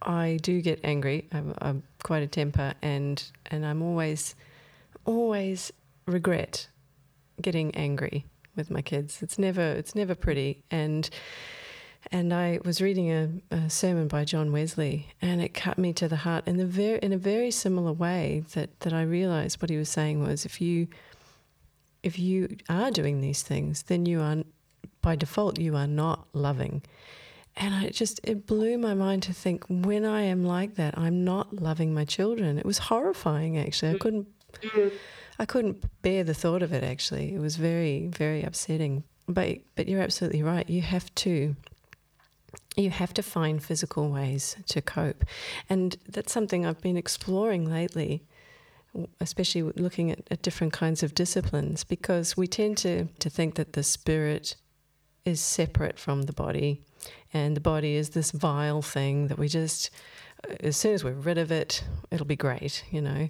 [0.00, 1.28] I do get angry.
[1.32, 4.34] I'm, I'm quite a temper, and and I'm always
[5.04, 5.72] always
[6.06, 6.68] regret
[7.40, 8.24] getting angry
[8.56, 9.22] with my kids.
[9.22, 11.08] It's never it's never pretty, and
[12.10, 16.08] and I was reading a, a, sermon by John Wesley, and it cut me to
[16.08, 19.70] the heart in a very in a very similar way that that I realized what
[19.70, 20.88] he was saying was if you
[22.02, 24.42] if you are doing these things, then you are
[25.00, 26.82] by default you are not loving.
[27.56, 31.24] And I just, it blew my mind to think when I am like that, I'm
[31.24, 32.58] not loving my children.
[32.58, 33.90] It was horrifying, actually.
[33.90, 34.00] I mm.
[34.00, 34.28] couldn't,
[34.62, 34.92] mm.
[35.38, 36.82] I couldn't bear the thought of it.
[36.82, 39.04] Actually, it was very, very upsetting.
[39.28, 40.68] But, but you're absolutely right.
[40.68, 41.54] You have to,
[42.76, 45.24] you have to find physical ways to cope,
[45.68, 48.22] and that's something I've been exploring lately
[49.20, 53.72] especially looking at, at, different kinds of disciplines, because we tend to, to think that
[53.72, 54.56] the spirit
[55.24, 56.80] is separate from the body,
[57.32, 59.90] and the body is this vile thing that we just,
[60.60, 63.28] as soon as we're rid of it, it'll be great, you know.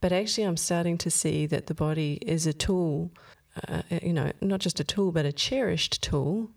[0.00, 3.10] But actually, I'm starting to see that the body is a tool,
[3.68, 6.50] uh, you know, not just a tool, but a cherished tool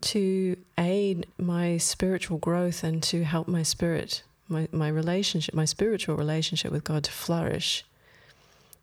[0.00, 6.16] to aid my spiritual growth and to help my spirit, my, my relationship, my spiritual
[6.16, 7.84] relationship with God to flourish.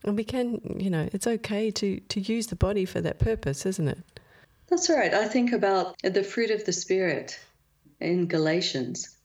[0.04, 3.66] And we can, you know, it's okay to, to use the body for that purpose,
[3.66, 4.00] isn't it?
[4.72, 5.14] That's right.
[5.14, 7.38] I think about the fruit of the Spirit
[8.00, 9.18] in Galatians.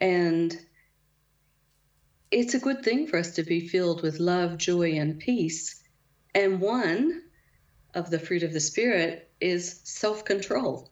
[0.00, 0.56] And
[2.30, 5.82] it's a good thing for us to be filled with love, joy, and peace.
[6.32, 7.22] And one
[7.92, 10.88] of the fruit of the Spirit is self control.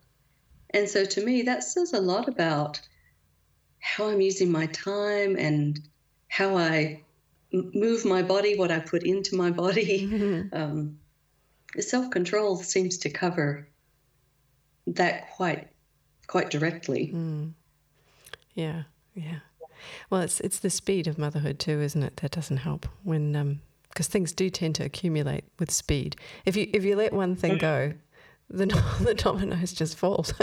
[0.71, 2.81] And so to me, that says a lot about
[3.79, 5.79] how I'm using my time and
[6.27, 7.05] how I
[7.53, 10.09] move my body, what I put into my body.
[10.09, 10.57] Mm-hmm.
[10.61, 10.99] Um,
[11.81, 13.67] Self control seems to cover
[14.87, 15.69] that quite
[16.27, 17.13] quite directly.
[17.15, 17.53] Mm.
[18.55, 18.83] Yeah,
[19.15, 19.41] yeah.
[20.11, 22.17] Well, it's it's the speed of motherhood too, isn't it?
[22.19, 26.17] That doesn't help when because um, things do tend to accumulate with speed.
[26.45, 27.95] If you if you let one thing go,
[28.49, 28.67] the
[29.01, 30.27] the dominoes just fall.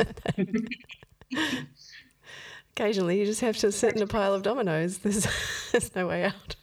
[2.71, 4.97] Occasionally, you just have to sit in a pile of dominoes.
[5.03, 5.27] There's
[5.71, 6.55] there's no way out.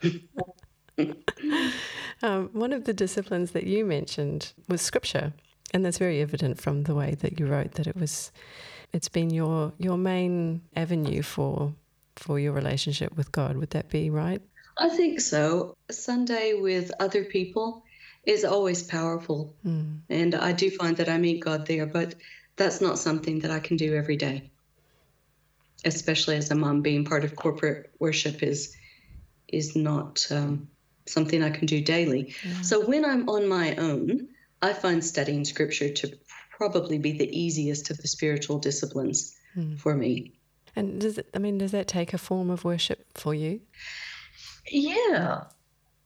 [2.22, 5.34] um, one of the disciplines that you mentioned was scripture,
[5.72, 8.32] and that's very evident from the way that you wrote that it was.
[8.92, 11.74] It's been your your main avenue for
[12.16, 13.56] for your relationship with God.
[13.56, 14.40] Would that be right?
[14.78, 15.76] I think so.
[15.90, 17.82] Sunday with other people
[18.24, 19.98] is always powerful, mm.
[20.08, 21.86] and I do find that I meet God there.
[21.86, 22.14] But
[22.56, 24.50] that's not something that I can do every day
[25.86, 28.76] especially as a mom, being part of corporate worship is
[29.48, 30.68] is not um,
[31.06, 32.34] something I can do daily.
[32.44, 32.62] Yeah.
[32.62, 34.28] So when I'm on my own,
[34.62, 36.18] I find studying scripture to
[36.50, 39.76] probably be the easiest of the spiritual disciplines hmm.
[39.76, 40.32] for me.
[40.74, 43.60] And does it, I mean, does that take a form of worship for you?
[44.70, 45.44] Yeah.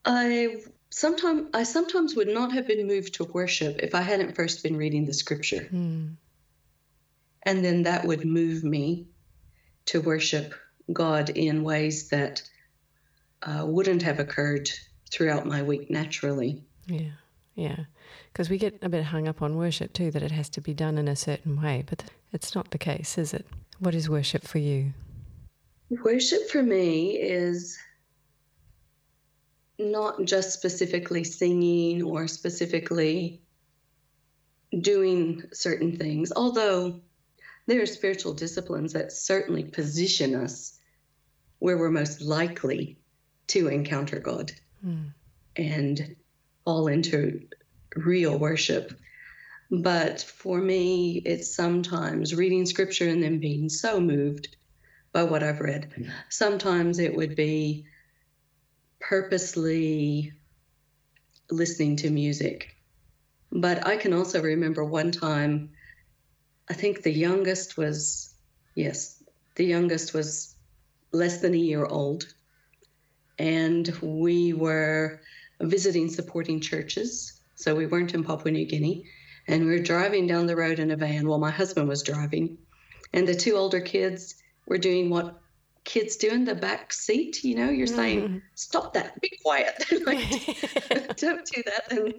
[0.04, 0.56] I
[0.90, 4.76] sometimes I sometimes would not have been moved to worship if I hadn't first been
[4.76, 5.64] reading the scripture.
[5.64, 6.08] Hmm.
[7.42, 9.06] And then that would move me
[9.86, 10.54] to worship
[10.92, 12.42] God in ways that
[13.42, 14.68] uh, wouldn't have occurred
[15.10, 16.62] throughout my week naturally.
[16.86, 17.12] Yeah,
[17.60, 17.84] yeah.
[18.32, 20.72] Because we get a bit hung up on worship too, that it has to be
[20.72, 23.46] done in a certain way, but it's not the case, is it?
[23.78, 24.94] What is worship for you?
[25.90, 27.78] Worship for me is
[29.78, 33.42] not just specifically singing or specifically
[34.80, 37.00] doing certain things, although
[37.66, 40.78] there are spiritual disciplines that certainly position us
[41.58, 42.98] where we're most likely
[43.48, 44.52] to encounter God
[44.84, 45.12] mm.
[45.56, 46.16] and
[46.70, 47.40] fall into
[47.96, 48.92] real worship.
[49.72, 54.56] But for me, it's sometimes reading scripture and then being so moved
[55.12, 56.12] by what I've read.
[56.28, 57.86] Sometimes it would be
[59.00, 60.32] purposely
[61.50, 62.68] listening to music.
[63.50, 65.70] But I can also remember one time
[66.68, 68.32] I think the youngest was,
[68.76, 69.20] yes,
[69.56, 70.54] the youngest was
[71.10, 72.32] less than a year old.
[73.40, 75.20] And we were
[75.60, 77.40] visiting supporting churches.
[77.54, 79.04] So we weren't in Papua New Guinea.
[79.46, 82.58] And we were driving down the road in a van while my husband was driving.
[83.12, 84.36] And the two older kids
[84.66, 85.40] were doing what
[85.84, 87.42] kids do in the back seat.
[87.42, 88.38] You know, you're saying, mm-hmm.
[88.54, 89.84] stop that, be quiet.
[90.06, 90.18] like,
[91.16, 91.90] don't do that.
[91.90, 92.14] And,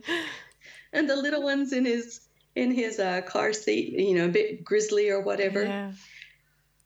[0.94, 2.22] and the little one's in his
[2.54, 5.64] in his uh, car seat, you know, a bit grizzly or whatever.
[5.64, 5.92] Yeah.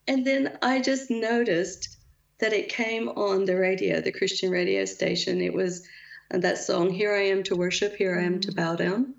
[0.07, 1.97] And then I just noticed
[2.37, 5.41] that it came on the radio, the Christian radio station.
[5.41, 5.87] It was
[6.31, 9.15] uh, that song, Here I Am to Worship, Here I Am to Bow Down.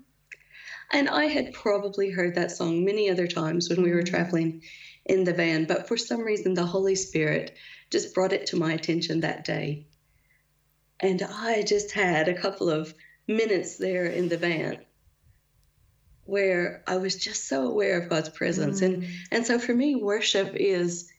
[0.91, 4.09] And I had probably heard that song many other times when we were mm.
[4.09, 4.63] traveling
[5.05, 7.55] in the van, but for some reason, the Holy Spirit
[7.89, 9.85] just brought it to my attention that day.
[10.99, 12.93] And I just had a couple of
[13.27, 14.79] minutes there in the van
[16.25, 18.81] where I was just so aware of God's presence.
[18.81, 18.85] Mm.
[18.85, 21.09] And and so for me, worship is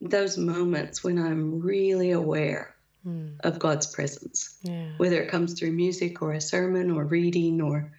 [0.00, 2.74] those moments when I'm really aware
[3.06, 3.34] mm.
[3.40, 4.56] of God's presence.
[4.62, 4.88] Yeah.
[4.96, 7.92] Whether it comes through music or a sermon or reading or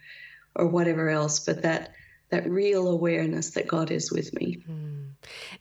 [0.54, 1.92] or whatever else, but that
[2.32, 4.64] that real awareness that God is with me.
[4.68, 5.10] Mm.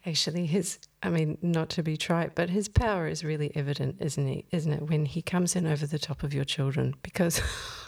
[0.06, 4.26] Actually, his, I mean, not to be trite, but his power is really evident, isn't
[4.26, 4.46] he?
[4.52, 4.82] Isn't it?
[4.84, 7.42] When he comes in over the top of your children, because,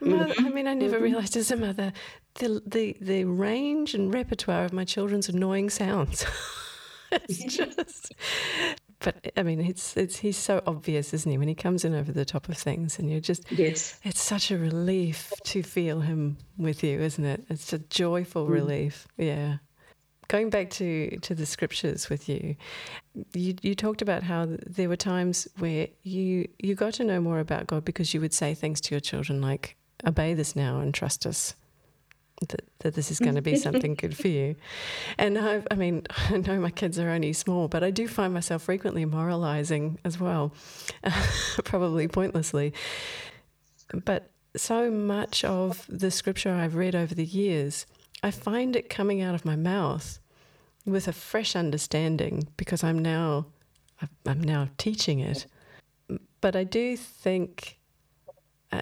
[0.00, 1.04] mother, I mean, I never mm-hmm.
[1.04, 1.92] realized as a mother
[2.34, 6.26] the, the, the range and repertoire of my children's annoying sounds.
[7.12, 8.12] it's just
[9.04, 11.36] but I mean, it's it's he's so obvious, isn't he?
[11.36, 14.50] When he comes in over the top of things, and you're just yes, it's such
[14.50, 17.44] a relief to feel him with you, isn't it?
[17.50, 18.50] It's a joyful mm.
[18.50, 19.06] relief.
[19.18, 19.58] Yeah.
[20.28, 22.56] Going back to to the scriptures with you,
[23.34, 27.40] you you talked about how there were times where you you got to know more
[27.40, 29.76] about God because you would say things to your children like,
[30.06, 31.54] "Obey this now and trust us."
[32.48, 33.58] That, that this is going to be mm.
[33.62, 34.56] something good for you.
[35.18, 38.32] And i I mean, I know my kids are only small, but I do find
[38.32, 40.52] myself frequently moralizing as well,
[41.64, 42.72] probably pointlessly.
[43.92, 47.86] But so much of the scripture I've read over the years,
[48.22, 50.18] I find it coming out of my mouth
[50.86, 53.46] with a fresh understanding because I'm now
[54.26, 55.46] I'm now teaching it.
[56.40, 57.78] But I do think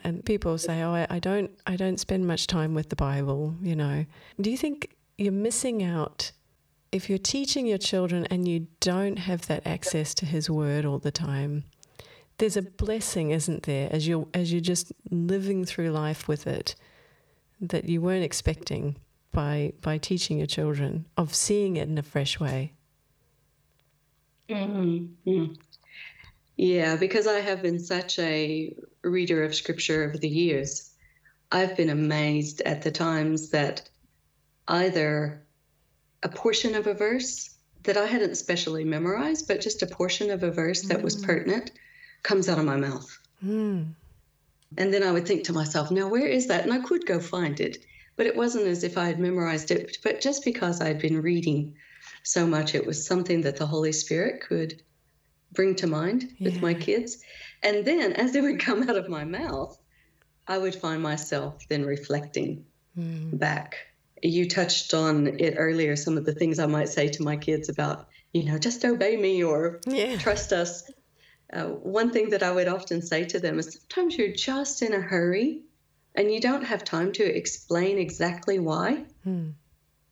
[0.05, 3.77] and people say, "Oh, I, don't, I don't spend much time with the Bible." You
[3.77, 4.07] know,
[4.41, 6.33] do you think you're missing out
[6.93, 10.99] if you're teaching your children and you don't have that access to his word all
[10.99, 11.65] the time
[12.39, 16.75] there's a blessing isn't there as you as you're just living through life with it
[17.61, 18.97] that you weren't expecting
[19.33, 22.73] by by teaching your children of seeing it in a fresh way
[24.49, 25.53] mm-hmm.
[26.57, 30.91] yeah because i have been such a reader of scripture over the years
[31.51, 33.89] i've been amazed at the times that
[34.69, 35.43] either
[36.23, 37.53] a portion of a verse
[37.85, 41.27] that I hadn't specially memorized, but just a portion of a verse that was mm.
[41.27, 41.73] pertinent
[42.23, 43.19] comes out of my mouth.
[43.45, 43.95] Mm.
[44.79, 46.65] And then I would think to myself, now where is that?
[46.65, 47.79] And I could go find it,
[48.17, 49.99] but it wasn't as if I had memorized it.
[50.03, 51.75] But just because I'd been reading
[52.23, 54.81] so much, it was something that the Holy Spirit could
[55.53, 56.51] bring to mind yeah.
[56.51, 57.19] with my kids.
[57.63, 59.79] And then as it would come out of my mouth,
[60.47, 62.65] I would find myself then reflecting
[62.97, 63.39] mm.
[63.39, 63.77] back
[64.23, 67.69] you touched on it earlier some of the things i might say to my kids
[67.69, 70.17] about you know just obey me or yeah.
[70.17, 70.91] trust us
[71.53, 74.95] uh, one thing that i would often say to them is sometimes you're just in
[74.95, 75.63] a hurry
[76.15, 79.51] and you don't have time to explain exactly why hmm.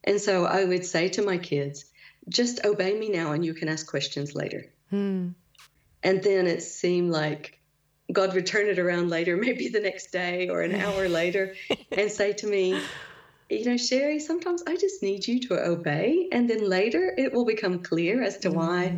[0.03, 1.85] and so i would say to my kids
[2.29, 5.29] just obey me now and you can ask questions later hmm.
[6.03, 7.59] And then it seemed like
[8.11, 11.55] god would turn it around later maybe the next day or an hour later
[11.93, 12.77] and say to me
[13.51, 16.29] you know, Cheri, sometimes I just need you to obey.
[16.31, 18.53] And then later it will become clear as to mm.
[18.53, 18.97] why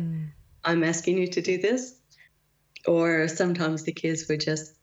[0.64, 1.96] I'm asking you to do this.
[2.86, 4.74] Or sometimes the kids would just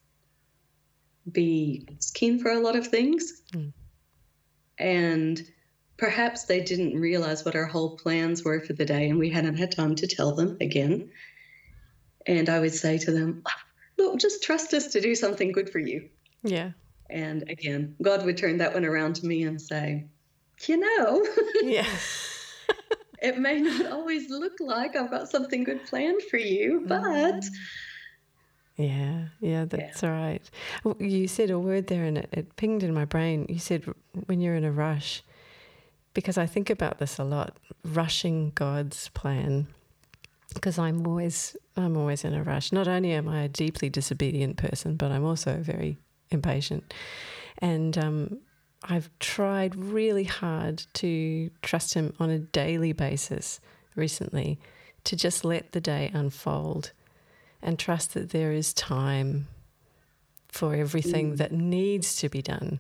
[1.32, 3.42] be keen for a lot of things.
[3.54, 3.72] Mm.
[4.78, 5.42] And
[5.98, 9.58] perhaps they didn't realize what our whole plans were for the day, and we hadn't
[9.58, 11.12] had time to tell them again.
[12.28, 13.44] And I would say to them,
[13.98, 16.10] Look, just trust us to do something good for you.
[16.44, 16.72] Yeah.
[17.10, 20.06] And again, God would turn that one around to me and say,
[20.68, 21.26] you know,
[21.62, 21.88] yeah.
[23.22, 27.02] it may not always look like I've got something good planned for you, but.
[27.02, 27.48] Mm.
[28.78, 30.10] Yeah, yeah, that's yeah.
[30.10, 30.50] all right.
[30.98, 33.46] You said a word there and it, it pinged in my brain.
[33.50, 33.86] You said
[34.26, 35.22] when you're in a rush,
[36.14, 39.68] because I think about this a lot, rushing God's plan.
[40.54, 42.72] Because I'm always, I'm always in a rush.
[42.72, 45.98] Not only am I a deeply disobedient person, but I'm also very
[46.30, 46.94] impatient.
[47.60, 48.40] And um,
[48.84, 53.60] I've tried really hard to trust him on a daily basis
[53.96, 54.60] recently
[55.04, 56.92] to just let the day unfold
[57.62, 59.48] and trust that there is time
[60.48, 61.38] for everything mm.
[61.38, 62.80] that needs to be done.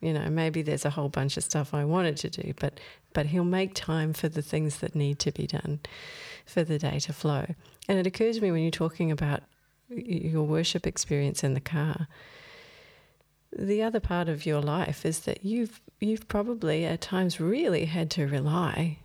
[0.00, 2.80] You know, maybe there's a whole bunch of stuff I wanted to do, but
[3.12, 5.80] but he'll make time for the things that need to be done
[6.44, 7.46] for the day to flow.
[7.88, 9.42] And it occurs to me when you're talking about
[9.88, 12.08] your worship experience in the car
[13.56, 18.10] the other part of your life is that you've you've probably at times really had
[18.10, 18.98] to rely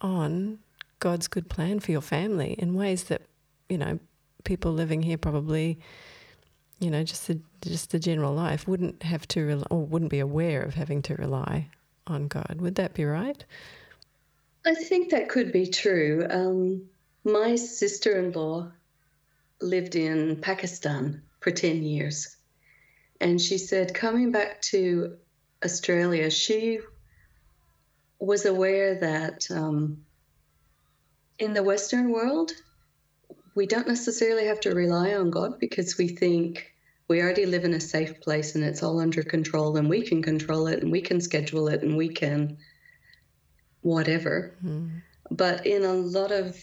[0.00, 0.58] on
[0.98, 3.22] God's good plan for your family in ways that
[3.68, 3.98] you know
[4.44, 5.78] people living here probably
[6.80, 10.18] you know just the just the general life wouldn't have to rely, or wouldn't be
[10.18, 11.68] aware of having to rely
[12.06, 12.56] on God.
[12.60, 13.44] Would that be right?
[14.64, 16.26] I think that could be true.
[16.28, 16.88] Um,
[17.24, 18.70] my sister-in-law
[19.60, 22.36] lived in Pakistan for ten years
[23.22, 25.16] and she said, coming back to
[25.64, 26.80] Australia, she
[28.18, 30.04] was aware that um,
[31.38, 32.50] in the Western world,
[33.54, 36.72] we don't necessarily have to rely on God because we think
[37.06, 40.20] we already live in a safe place and it's all under control and we can
[40.20, 42.58] control it and we can schedule it and we can
[43.82, 44.54] whatever.
[44.64, 45.02] Mm.
[45.30, 46.56] But in a lot of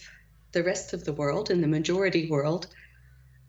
[0.51, 2.67] the rest of the world, in the majority world,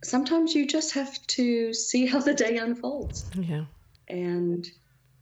[0.05, 3.25] sometimes you just have to see how the day unfolds.
[3.35, 3.65] Yeah.
[4.09, 4.67] And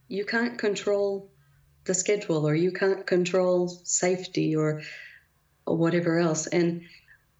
[0.07, 1.29] you can't control
[1.85, 4.81] the schedule or you can't control safety or,
[5.65, 6.47] or whatever else.
[6.47, 6.83] And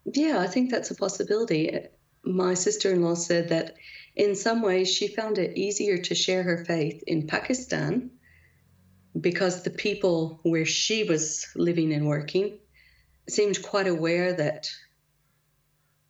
[0.04, 1.78] yeah, I think that's a possibility.
[2.24, 3.74] My sister in law said that
[4.16, 8.10] in some ways she found it easier to share her faith in Pakistan
[9.18, 12.58] because the people where she was living and working
[13.28, 14.70] seemed quite aware that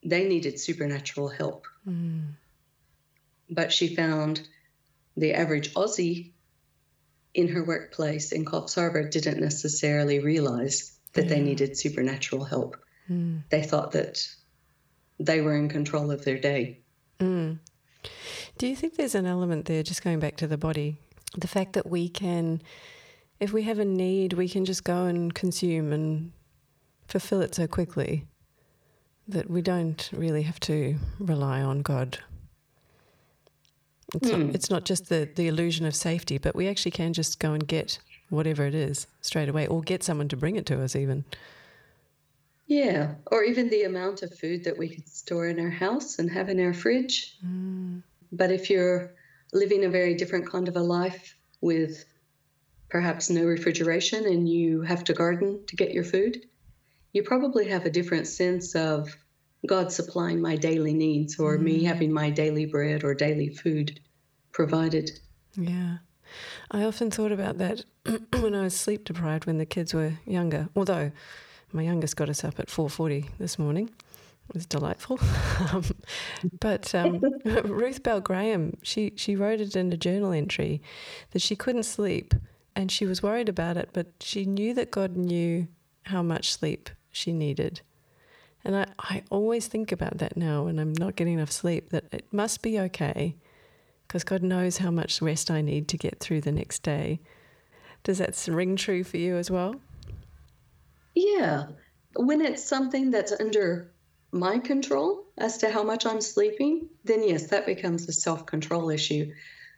[0.02, 1.66] they needed supernatural help.
[1.86, 2.32] Mm.
[3.48, 4.46] But she found
[5.16, 6.32] the average Aussie
[7.34, 12.76] in her workplace in Coffs Harbour didn't necessarily realize that they needed supernatural help.
[13.08, 13.42] Mm.
[13.50, 14.26] They thought that
[15.18, 16.80] they were in control of their day.
[17.18, 17.58] Mm.
[18.58, 20.98] Do you think there's an element there, just going back to the body,
[21.36, 22.60] the fact that we can,
[23.38, 26.32] if we have a need, we can just go and consume and
[27.06, 28.26] fulfill it so quickly?
[29.30, 32.18] that we don't really have to rely on God.
[34.14, 34.32] It's, mm.
[34.32, 34.54] not, hmm.
[34.54, 37.66] it's not just the, the illusion of safety, but we actually can just go and
[37.66, 41.24] get whatever it is straight away, or get someone to bring it to us, even.
[42.66, 46.30] Yeah, or even the amount of food that we could store in our house and
[46.30, 47.36] have in our fridge.
[47.44, 48.02] Mm.
[48.30, 49.12] But if you're
[49.52, 52.04] living a very different kind of a life with
[52.88, 56.44] perhaps no refrigeration and you have to garden to get your food,
[57.12, 59.16] you probably have a different sense of
[59.66, 61.62] God supplying my daily needs or mm.
[61.62, 64.00] me having my daily bread or daily food
[64.52, 65.10] provided.
[65.56, 65.98] Yeah.
[66.70, 67.84] I often thought about that
[68.40, 70.68] when I was sleep deprived when the kids were younger.
[70.76, 71.12] Although
[71.72, 73.90] my youngest got us up at 4:40 this morning.
[74.52, 75.18] Was delightful.
[75.72, 75.84] um,
[76.58, 77.20] but um,
[77.64, 80.82] Ruth Bell Graham, she she wrote it in a journal entry
[81.30, 82.34] that she couldn't sleep
[82.74, 85.68] and she was worried about it, but she knew that God knew
[86.04, 87.80] how much sleep she needed.
[88.64, 92.04] And I, I always think about that now when I'm not getting enough sleep, that
[92.12, 93.36] it must be okay
[94.06, 97.20] because God knows how much rest I need to get through the next day.
[98.02, 99.76] Does that ring true for you as well?
[101.14, 101.66] Yeah.
[102.16, 103.92] When it's something that's under
[104.32, 108.90] my control as to how much I'm sleeping, then yes, that becomes a self control
[108.90, 109.32] issue.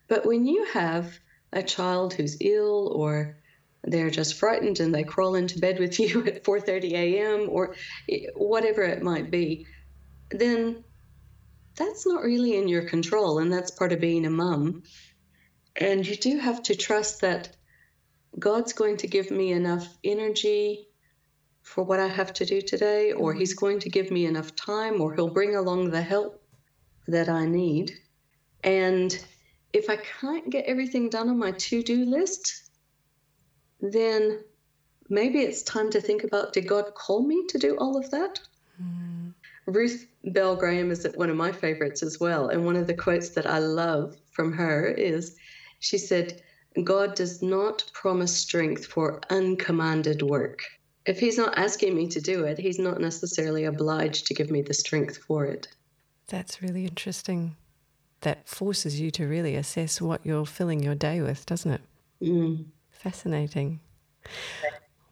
[0.08, 1.18] But when you have
[1.52, 3.36] a child who's ill or
[3.84, 7.48] they're just frightened and they crawl into bed with you at 4:30 a.m.
[7.50, 7.74] or
[8.34, 9.66] whatever it might be,
[10.30, 10.84] then
[11.76, 14.82] that's not really in your control and that's part of being a mum.
[15.74, 17.56] And you do have to trust that
[18.38, 20.88] God's going to give me enough energy
[21.72, 25.00] for what I have to do today or he's going to give me enough time
[25.00, 26.38] or he'll bring along the help
[27.08, 27.90] that I need.
[28.62, 29.18] And
[29.72, 32.64] if I can't get everything done on my to-do list,
[33.80, 34.44] then
[35.08, 38.38] maybe it's time to think about did God call me to do all of that?
[38.78, 39.32] Mm.
[39.64, 42.48] Ruth Bell Graham is one of my favorites as well.
[42.48, 45.34] And one of the quotes that I love from her is
[45.80, 46.34] she said,
[46.84, 50.62] God does not promise strength for uncommanded work.
[51.06, 54.62] If He's not asking me to do it, He's not necessarily obliged to give me
[54.62, 55.68] the strength for it.
[56.28, 57.56] That's really interesting.
[58.20, 61.80] That forces you to really assess what you're filling your day with, doesn't it?
[62.22, 62.66] Mm.
[62.90, 63.80] Fascinating.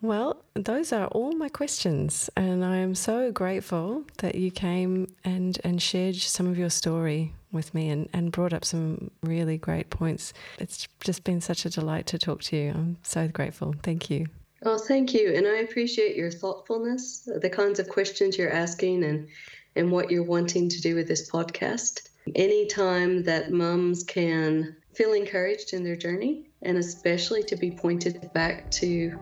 [0.03, 5.59] Well, those are all my questions, and I am so grateful that you came and,
[5.63, 9.91] and shared some of your story with me and, and brought up some really great
[9.91, 10.33] points.
[10.59, 12.71] It's just been such a delight to talk to you.
[12.71, 13.75] I'm so grateful.
[13.83, 14.27] Thank you.
[14.65, 15.33] Oh, thank you.
[15.35, 19.29] And I appreciate your thoughtfulness, the kinds of questions you're asking, and,
[19.77, 22.09] and what you're wanting to do with this podcast.
[22.35, 28.31] Any time that mums can feel encouraged in their journey, and especially to be pointed
[28.35, 29.19] back to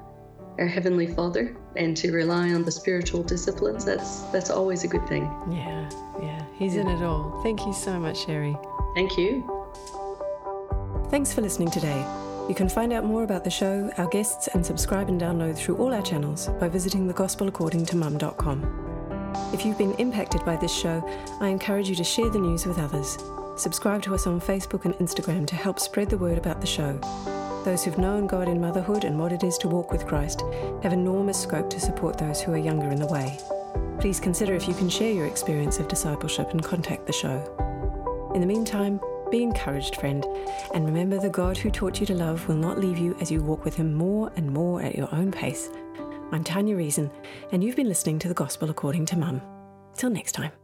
[0.59, 5.07] our heavenly Father and to rely on the spiritual disciplines, that's that's always a good
[5.07, 5.23] thing.
[5.51, 5.89] Yeah,
[6.21, 6.45] yeah.
[6.59, 7.41] He's in it all.
[7.45, 8.57] Thank you so much, Cheri.
[8.97, 9.45] Thank you.
[11.11, 12.05] Thanks for listening today.
[12.49, 15.77] You can find out more about the show, our guests, and subscribe and download through
[15.77, 19.51] all our channels by visiting thegospelaccordingtomum.com.
[19.53, 21.07] If you've been impacted by this show,
[21.41, 23.19] I encourage you to share the news with others.
[23.57, 26.99] Subscribe to us on Facebook and Instagram to help spread the word about the show.
[27.67, 30.43] Those who've known God in motherhood and what it is to walk with Christ
[30.83, 33.39] have enormous scope to support those who are younger in the way.
[34.01, 38.31] Please consider if you can share your experience of discipleship and contact the show.
[38.35, 40.25] In the meantime, be encouraged, friend,
[40.75, 43.43] and remember the God who taught you to love will not leave you as you
[43.43, 45.71] walk with Him more and more at your own pace.
[46.33, 47.11] I'm Tanya Reason,
[47.53, 49.41] and you've been listening to the Gospel According to Mum.
[49.97, 50.58] Till next time.